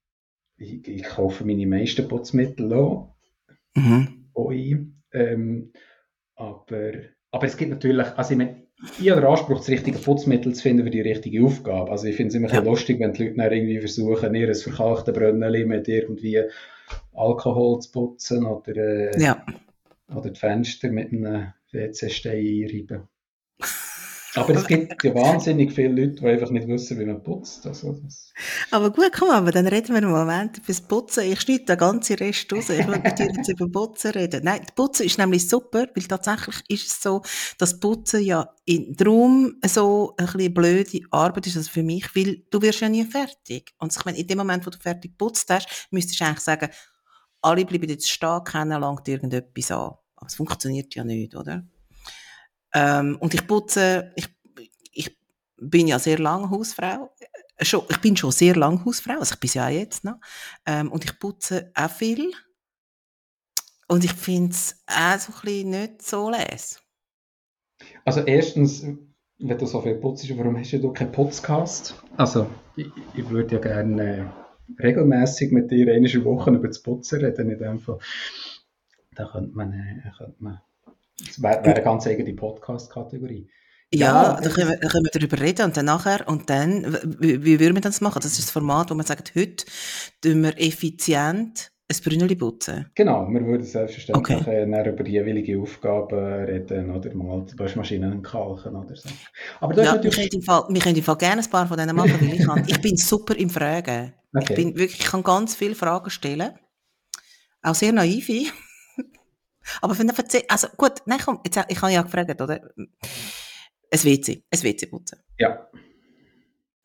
[0.57, 3.15] ich, ich, kaufe meine meisten Putzmittel auch,
[3.75, 4.31] mhm.
[5.13, 5.73] Ähm,
[6.37, 6.93] aber,
[7.31, 8.63] aber es gibt natürlich, also ich meine,
[8.99, 11.91] ich habe den Anspruch, das richtige Putzmittel zu finden für die richtige Aufgabe.
[11.91, 12.61] Also ich finde es immer ja.
[12.61, 16.43] lustig, wenn die Leute dann irgendwie versuchen, ihr verkalktes Brönnchen mit irgendwie
[17.13, 19.45] Alkohol zu putzen oder, äh, ja.
[20.15, 23.09] oder die Fenster mit einem WC-Stein einreiben.
[24.35, 27.67] Aber es gibt ja wahnsinnig viele Leute, die einfach nicht wissen, wie man putzt.
[27.67, 28.33] Also das...
[28.71, 31.25] Aber gut, komm, aber dann reden wir einen Moment über das Putzen.
[31.25, 32.71] Ich schneide den ganzen Rest raus.
[32.71, 34.45] Ich will mit dir jetzt über Putzen reden.
[34.45, 37.23] Nein, Putzen ist nämlich super, weil tatsächlich ist es so,
[37.59, 42.43] dass Putzen ja in darum so ein bisschen blöde Arbeit ist, also für mich, weil
[42.51, 43.73] du wirst ja nie fertig.
[43.79, 46.69] Und ich meine, in dem Moment, wo du fertig putzt hast, müsstest du eigentlich sagen,
[47.43, 49.95] alle bleiben jetzt stehen, keiner langt irgendetwas an.
[50.17, 51.65] Aber es funktioniert ja nicht, oder?
[52.75, 54.29] Ähm, und ich putze, ich,
[54.93, 55.19] ich
[55.57, 57.15] bin ja sehr lange Hausfrau.
[57.57, 60.21] Äh, schon, ich bin schon sehr lange Hausfrau, also ich bin ja auch jetzt noch.
[60.67, 62.33] Ähm, und ich putze auch viel.
[63.89, 66.81] Und ich finde es auch so ein bisschen nicht so les.
[68.05, 68.87] Also erstens,
[69.39, 72.01] wenn du so viel putzt, warum hast du keinen Podcast?
[72.17, 72.47] Also,
[72.77, 74.33] ich, ich würde ja gerne
[74.79, 77.51] äh, regelmäßig mit dir eine Woche über das Putzen reden.
[77.51, 77.99] In dem Fall.
[79.15, 80.61] Da könnte man, äh, könnte man
[81.27, 83.49] das wäre wär eine ganz eigene Podcast-Kategorie.
[83.93, 86.97] Ja, ja da, können wir, da können wir darüber reden und dann nachher, und dann,
[87.19, 88.21] wie, wie würden wir das machen?
[88.23, 89.65] Das ist das Format, wo man sagt, heute
[90.23, 92.87] tun wir effizient ein Brünneli putzen.
[92.95, 94.63] Genau, wir würden selbstverständlich okay.
[94.63, 99.09] äh, über die jeweilige Aufgabe reden oder mal die Waschmaschinen kalken oder so.
[99.61, 100.17] Aber ja, natürlich...
[100.17, 102.47] wir, können Fall, wir können im Fall gerne ein paar von denen machen, weil ich,
[102.47, 104.13] kann, ich bin super im Fragen.
[104.33, 104.47] Okay.
[104.51, 106.53] Ich, bin wirklich, ich kann ganz viele Fragen stellen.
[107.63, 108.53] Auch sehr naive.
[109.81, 112.61] Aber wenn erzählt, also gut, nein, komm, jetzt, ich habe ja gefragt, oder?
[112.77, 115.19] Ein WC, ein WC putzen.
[115.39, 115.69] Ja.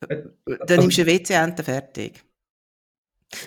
[0.00, 2.22] Dann also, nimmst du eine WC-Ente fertig.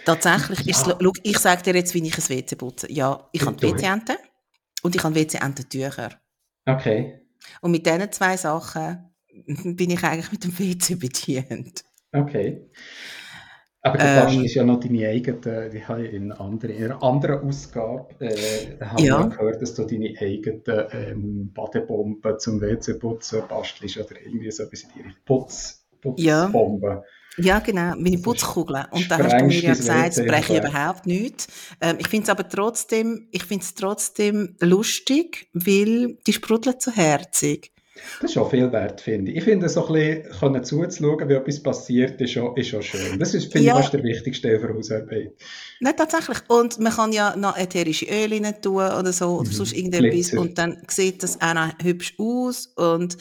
[0.06, 2.92] Tatsächlich ist es, schau, ich sage dir jetzt, wie ich ein WC putze.
[2.92, 4.18] Ja, ich habe WC-Ente
[4.82, 6.20] und ich habe WC-Ententücher.
[6.66, 7.22] Okay.
[7.62, 9.10] Und mit diesen zwei Sachen
[9.46, 11.84] bin ich eigentlich mit dem WC bedient.
[12.12, 12.70] Okay.
[13.82, 17.02] Aber der ähm, ist ja noch deine eigene, die habe ich in, andere, in einer
[17.02, 19.24] anderen Ausgabe äh, ja.
[19.24, 24.90] gehört, dass du deine eigene ähm, Badebombe zum WC-Putzen bastelst oder irgendwie so etwas in
[24.98, 26.88] die Putz, Putzbombe.
[26.88, 27.04] Ja.
[27.38, 28.86] Ja, genau, meine Putzkugeln.
[28.92, 31.48] Und da hast du mir ja gesagt, es breche ich überhaupt nichts.
[31.80, 36.92] Ähm, ich finde es aber trotzdem, ich finde es trotzdem lustig, weil die sprudeln so
[36.92, 37.72] herzig.
[38.22, 39.38] Das ist schon viel wert, finde ich.
[39.38, 43.18] Ich finde, so ein bisschen zuzuschauen, wie etwas passiert, ist schon, ist schon schön.
[43.18, 43.76] Das ist, finde ja.
[43.76, 45.34] ich, fast der wichtigste für Hausarbeit.
[45.80, 46.39] Nein, tatsächlich.
[46.50, 49.54] Und man kann ja noch ätherische Öle rein tun oder so, oder mhm.
[49.54, 50.34] sonst irgendetwas.
[50.34, 52.68] Und dann sieht das auch noch hübsch aus.
[52.76, 53.18] Und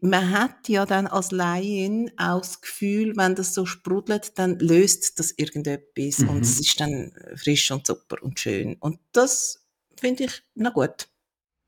[0.00, 5.18] man hat ja dann als Laien auch das Gefühl, wenn das so sprudelt, dann löst
[5.18, 6.18] das irgendetwas.
[6.18, 6.28] Mhm.
[6.28, 8.76] Und es ist dann frisch und super und schön.
[8.80, 9.66] Und das
[9.98, 11.08] finde ich noch gut.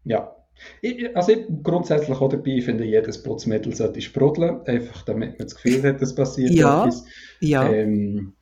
[0.04, 0.37] Ja,
[0.82, 5.54] ich, also ich grundsätzlich auch dabei finde, jedes Putzmittel sollte sprudeln, einfach damit man das
[5.54, 7.04] Gefühl hat, es passiert ja, etwas.
[7.40, 7.70] Ja.
[7.70, 8.34] Ähm,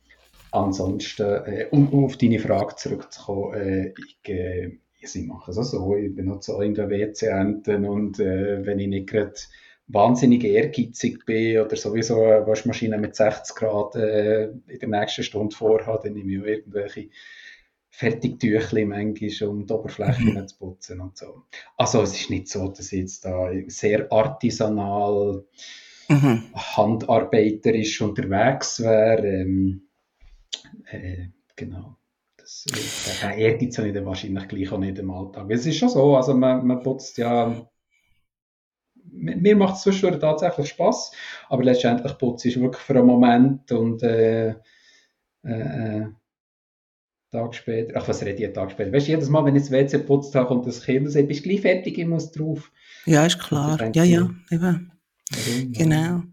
[0.51, 5.63] ansonsten, äh, um, um, auf deine Frage zurückzukommen, äh, ich, äh, ich mache es auch
[5.63, 9.33] so, ich benutze auch in der WC-Enten und äh, wenn ich nicht gerade
[9.87, 15.55] wahnsinnig ehrgeizig bin oder sowieso eine Waschmaschine mit 60 Grad äh, in der nächsten Stunde
[15.55, 17.09] vorhabe, dann nehme ich auch irgendwelche
[17.89, 20.47] Fertigtüchli manchmal, um die Oberfläche mhm.
[20.47, 21.43] zu putzen und so.
[21.77, 25.45] Also es ist nicht so, dass ich jetzt da sehr artisanal,
[26.09, 26.43] mhm.
[26.53, 29.25] handarbeiterisch unterwegs wäre.
[29.25, 29.87] Ähm,
[30.91, 31.97] äh, genau.
[32.37, 32.65] Das,
[33.23, 35.49] äh, Ehrgeiz habe ich dann wahrscheinlich gleich auch nicht im Alltag.
[35.49, 37.67] Es ist schon so, also man, man putzt ja
[39.11, 41.11] mir macht es zwischendurch tatsächlich Spaß,
[41.49, 44.55] aber letztendlich putze ich wirklich für einen Moment und äh, äh,
[45.43, 46.07] äh
[47.31, 49.63] Tag später, ach was rede ich einen Tag später, weißt du, jedes Mal, wenn ich
[49.63, 52.31] das WC putzt habe, kommt das Kind und sagt, bist du gleich fertig, ich muss
[52.31, 52.71] drauf.
[53.05, 54.91] Ja, ist klar, ja, ja, eben.
[55.31, 55.71] Warum?
[55.73, 56.23] Genau.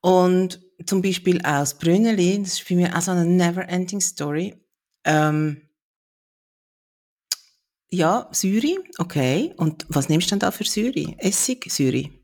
[0.00, 4.54] Und zum Beispiel aus Brünneli, das ist für mich auch so eine never-ending Story.
[5.04, 5.62] Ähm,
[7.90, 9.52] ja, Syri, okay.
[9.56, 11.14] Und was nimmst du denn da für Syri?
[11.18, 12.21] Essig, Syri?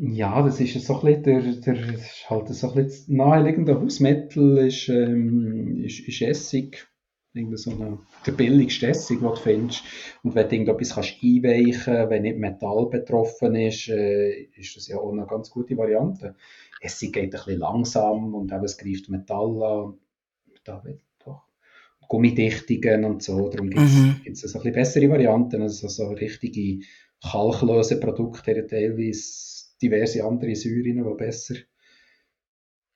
[0.00, 1.98] Ja, das ist so ein bisschen der, der
[2.30, 6.86] halt so ein bisschen naheliegende Hausmittel ist, ähm, ist, ist Essig.
[7.34, 9.82] Irgend so eine, der billigste Essig, den du findest.
[10.22, 14.98] Und wenn du irgendetwas kannst einweichen wenn nicht Metall betroffen ist, äh, ist das ja
[14.98, 16.36] auch eine ganz gute Variante.
[16.80, 19.98] Essig geht ein bisschen langsam und eben, es greift Metall an.
[20.46, 20.68] Wird
[21.24, 21.42] doch
[22.08, 23.48] Gummidichtungen und so.
[23.48, 24.20] Darum gibt es Mhm.
[24.24, 25.60] ein bisschen bessere Varianten.
[25.62, 26.84] Also so richtige
[27.24, 27.58] haben
[28.68, 31.54] teilweise diverse andere Säuren, die besser,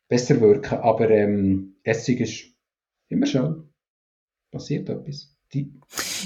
[0.09, 0.79] besser wirken.
[0.79, 2.45] Aber ähm, Essig ist
[3.09, 3.69] immer schön.
[4.51, 5.29] Passiert etwas.
[5.55, 5.71] Die,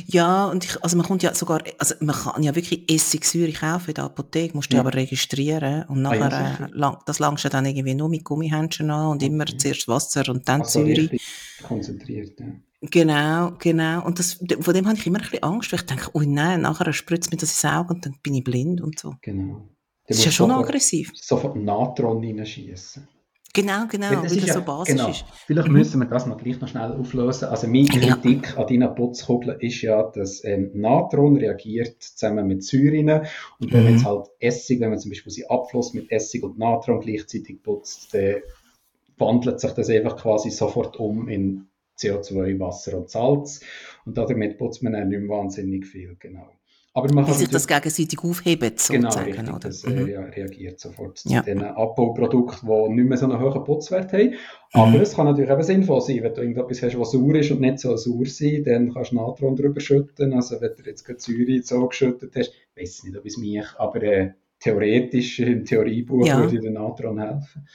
[0.07, 3.89] Ja, und ich, also man kommt ja sogar, also man kann ja wirklich Essigsäure kaufen
[3.89, 4.83] in der Apotheke, musst du Ja.
[4.83, 8.23] aber registrieren und Ah ja, nachher, äh, lang, das langst du dann irgendwie nur mit
[8.23, 9.57] Gummihändchen an und immer Okay.
[9.57, 11.09] zuerst Wasser und dann also Säure.
[11.65, 12.39] konzentriert.
[12.39, 12.47] Ja.
[12.83, 14.05] Genau, genau.
[14.07, 16.61] Und das, von dem habe ich immer ein bisschen Angst, weil ich denke, oh nein,
[16.61, 19.17] nachher spritzt mir das ins Auge und dann bin ich blind und so.
[19.23, 19.69] Genau.
[20.07, 21.11] Das ist ja schon sofort, aggressiv.
[21.15, 23.09] sofort Natron reinschießen.
[23.53, 25.09] Genau, genau, Weil das weil ist das ja- so basisch genau.
[25.09, 25.25] ist.
[25.47, 25.75] Vielleicht Mhm.
[25.75, 27.47] müssen wir das noch gleich noch schnell auflösen.
[27.49, 28.15] Also meine Ja.
[28.15, 33.09] Kritik an deinen Putzkugeln ist ja, dass ähm, Natron reagiert zusammen mit Säuren
[33.59, 33.97] und wenn man Mhm.
[33.97, 38.13] jetzt halt Essig, wenn man zum Beispiel seinen Abfluss mit Essig und Natron gleichzeitig putzt,
[38.13, 38.43] dann
[39.17, 41.67] wandelt sich das einfach quasi sofort um in
[41.99, 43.61] CO2, Wasser und Salz
[44.05, 46.47] und damit putzt man dann nicht mehr wahnsinnig viel, genau.
[46.97, 49.27] Aber man kann sich das gegenseitig aufhebt, Genau, sozusagen.
[49.33, 49.49] richtig.
[49.51, 49.59] oder?
[49.61, 49.99] Das Mhm.
[50.05, 51.41] rea- reagiert sofort Ja.
[51.41, 54.35] zu den Abbauprodukten, die nicht mehr so einen hohen Putzwert haben.
[54.73, 55.01] Aber Mhm.
[55.03, 57.79] es kann natürlich eben sinnvoll sein, wenn du irgendetwas hast, was sauer ist und nicht
[57.81, 60.33] so sauer sein, dann kannst du Natron drüber schütten.
[60.33, 63.63] Also wenn du jetzt gerade Säure so geschüttet hast, ich weiß nicht, ob es mich,
[63.77, 66.41] aber äh, theoretisch im Theoriebuch Ja.
[66.41, 67.69] würde der Natron helfen.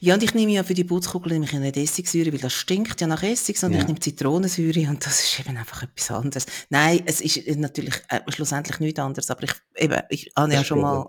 [0.00, 3.06] Ja, und ich nehme ja für die Putzkugel nämlich nicht Essigsäure, weil das stinkt ja
[3.06, 3.82] nach Essig, sondern Ja.
[3.82, 6.46] ich nehme Zitronensäure und das ist eben einfach etwas anderes.
[6.70, 10.80] Nein, es ist natürlich äh, schlussendlich nichts anderes, aber ich, eben, ich habe ja schon
[10.80, 11.06] mal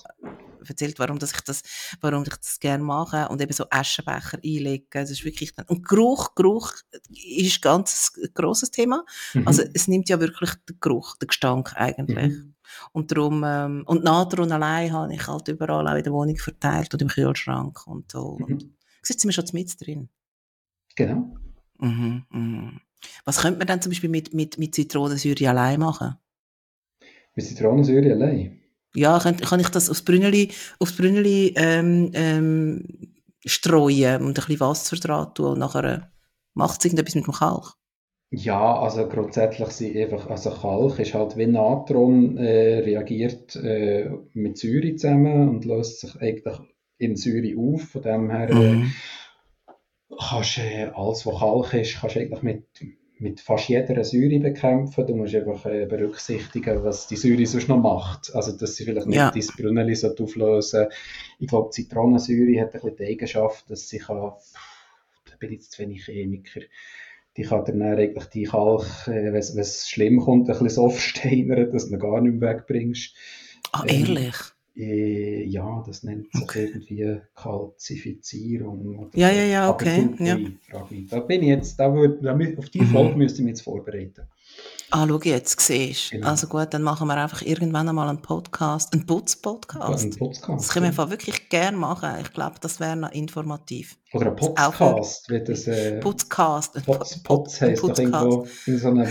[0.68, 1.62] erzählt, warum dass ich das,
[2.02, 6.36] warum ich das gerne mache und eben so Aschenbecher einlegen, das ist wirklich, und Geruch,
[6.36, 6.74] Geruch
[7.12, 9.06] ist ganz ein grosses Thema.
[9.34, 9.48] Mhm.
[9.48, 12.34] Also es nimmt ja wirklich den Geruch, den Gestank eigentlich.
[12.34, 12.54] Mhm.
[12.92, 16.94] Und darum, ähm, und Natron allein habe ich halt überall auch in der Wohnung verteilt
[16.94, 18.38] und im Kühlschrank und so.
[18.40, 18.76] Mhm.
[19.02, 20.10] Sind wir schon mit drin.
[20.96, 21.36] Genau.
[21.80, 22.82] Mhm, mhm.
[23.26, 26.16] Was könnte man dann zum Beispiel mit, mit, mit Zitronensäure allein machen?
[27.36, 28.60] Mit Zitronensäure allein.
[28.96, 32.86] Ja, kann, kann ich das aufs Brünneli, aufs Brünneli ähm, ähm,
[33.46, 36.12] streuen und ein bisschen Wasser dran tun und nachher
[36.54, 37.76] macht es irgendetwas mit dem Kalk?
[38.32, 44.58] Ja, also grundsätzlich sind einfach, also Kalk ist halt wie Natron, äh, reagiert äh, mit
[44.58, 46.60] Säure zusammen und löst sich eigentlich
[47.00, 47.84] in Säure auf.
[47.90, 48.94] Von dem her äh, Mhm.
[50.18, 52.66] kannst äh, alles, was Kalk ist, kannst du eigentlich mit,
[53.20, 55.08] mit fast jeder Säure bekämpfen.
[55.08, 58.34] Du musst einfach äh, berücksichtigen, was die Säure sonst noch macht.
[58.36, 59.32] Also, dass sie vielleicht nicht Ja.
[59.36, 60.88] dein Brünneli sollte auflösen
[61.40, 64.34] Ich glaube, Zitronensäure hat ein bisschen die Eigenschaft, dass sie kann,
[65.26, 66.62] da bin ich jetzt zu wenig Chemiker,
[67.38, 71.72] die kann dann eigentlich die Kalk, äh, wenn es schlimm kommt, ein bisschen so versteinern,
[71.72, 73.16] dass du ihn gar nicht mehr wegbringst.
[73.72, 74.36] Ah, Ähm, ehrlich?
[74.76, 76.66] Äh, ja, das nennt sich Okay.
[76.66, 79.00] irgendwie Kalzifizierung.
[79.00, 80.38] Oder Ja, ja, ja, okay, ja.
[81.10, 82.26] Da bin ich jetzt, da würd,
[82.58, 82.88] auf die Mhm.
[82.88, 84.24] Folge müsste ich mich jetzt vorbereiten.
[84.92, 86.28] Ah, schau jetzt, siehst Genau.
[86.30, 90.06] Also gut, dann machen wir einfach irgendwann einmal einen Podcast, einen Putz-Podcast.
[90.06, 90.64] Ein Podcast.
[90.66, 92.10] Das können wir einfach wirklich gerne machen.
[92.22, 93.98] Ich glaube, das wäre noch informativ.
[94.14, 96.78] Oder ein Podcast, wie das äh, Putzcast.
[96.78, 98.14] ein Potz, Put- Potz ein heisst doch Putzcast.
[98.14, 99.08] irgendwo in so einem,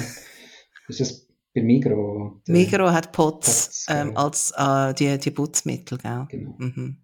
[0.88, 1.27] ist das
[1.60, 2.40] bei Migro?
[2.46, 4.16] Der- Migro hat Potz Potz, ähm, gell.
[4.16, 6.26] als äh, die, die Putzmittel, gell?
[6.30, 6.54] Genau.
[6.58, 6.98] Mhm.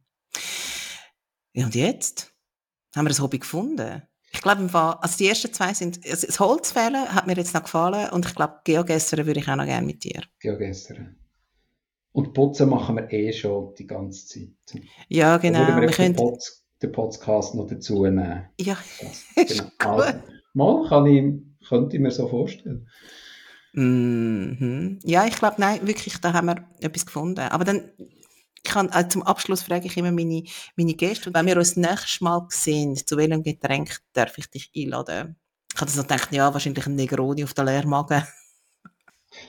[1.53, 2.33] Ja, und jetzt?
[2.97, 4.03] Haben wir das Hobby gefunden?
[4.33, 7.55] Ich glaube, im Fall, also die ersten zwei sind, also das Holzfällen hat mir jetzt
[7.55, 10.23] noch gefallen und ich glaube, Geogessern würde ich auch noch gerne mit dir.
[10.41, 11.17] Geogestern.
[12.13, 14.83] Und Putzen machen wir eh schon die ganze Zeit.
[15.09, 15.67] Ja, genau.
[15.67, 16.17] wir Wir können,
[16.83, 18.49] den Podcast noch dazu nehmen.
[18.61, 19.97] ja, Das, ist genau.
[19.97, 20.05] gut.
[20.05, 20.19] Also,
[20.53, 22.89] mal kann ich, könnte ich mir so vorstellen.
[23.75, 25.01] Mhm.
[25.03, 27.41] Ja, ich glaube, nein, wirklich, da haben wir etwas gefunden.
[27.41, 30.45] Aber dann, ich kann, äh, zum Abschluss frage ich immer meine,
[30.77, 35.37] meine Gäste, wenn wir uns nächstes Mal sehen, zu welchem Getränk darf ich dich einladen?
[35.75, 38.23] Ich habe das noch gedacht, ja, wahrscheinlich ein Negroni auf der Leermagen.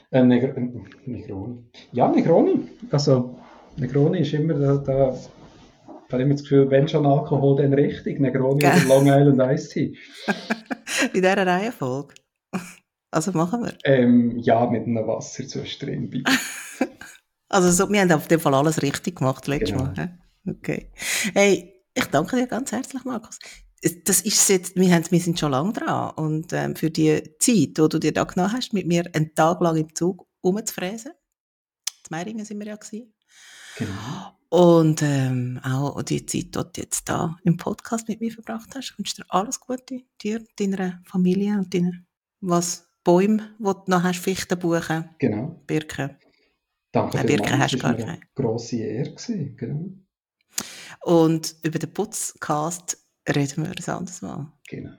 [0.09, 0.69] Äh, Negr äh,
[1.05, 1.63] Negroni.
[1.91, 2.67] Ja, Negroni.
[2.89, 3.37] Also,
[3.77, 5.15] Negroni ist immer da, da
[6.07, 8.19] ich habe immer das Gefühl, wenn schon Alkohol, dann richtig.
[8.19, 9.97] Negroni oder Long Island Iced Tea.
[11.13, 12.13] In dieser Reihenfolge.
[13.15, 13.77] Also machen wir.
[13.85, 16.09] Ähm, ja, mit einem Wasser zwischendrin.
[16.09, 16.31] bitte.
[17.47, 19.83] Also so, wir haben auf jeden Fall alles richtig gemacht letztes Genau.
[19.85, 19.95] Mal.
[20.45, 20.51] hä?
[20.51, 20.91] Okay.
[21.33, 23.37] Hey, ich danke dir ganz herzlich, Markus.
[24.03, 27.55] Das ist jetzt, wir, haben, wir sind schon lange dran und ähm, für die Zeit,
[27.55, 31.11] die du dir da genommen hast, mit mir einen Tag lang im Zug rumzufräsen.
[31.11, 33.13] In Meiringen sind wir ja gewesen.
[33.77, 34.37] Genau.
[34.49, 38.91] Und ähm, auch die Zeit, die du jetzt da im Podcast mit mir verbracht hast.
[38.91, 42.05] Ich wünsche dir alles Gute, dir, deiner Familie und deinen
[42.41, 42.84] Was?
[43.05, 45.61] Bäume, wo du noch hast, Fichten, Buchen, Genau.
[45.65, 46.17] Birken.
[46.91, 47.47] Danke Nein, vielmals.
[47.49, 49.11] Birken hast du gar eine grosse Ehre.
[49.11, 49.55] Gewesen.
[49.55, 49.89] Genau.
[51.03, 52.97] Und über den Putzcast
[53.29, 54.51] reden wir ein anderes Mal.
[54.67, 54.91] genau.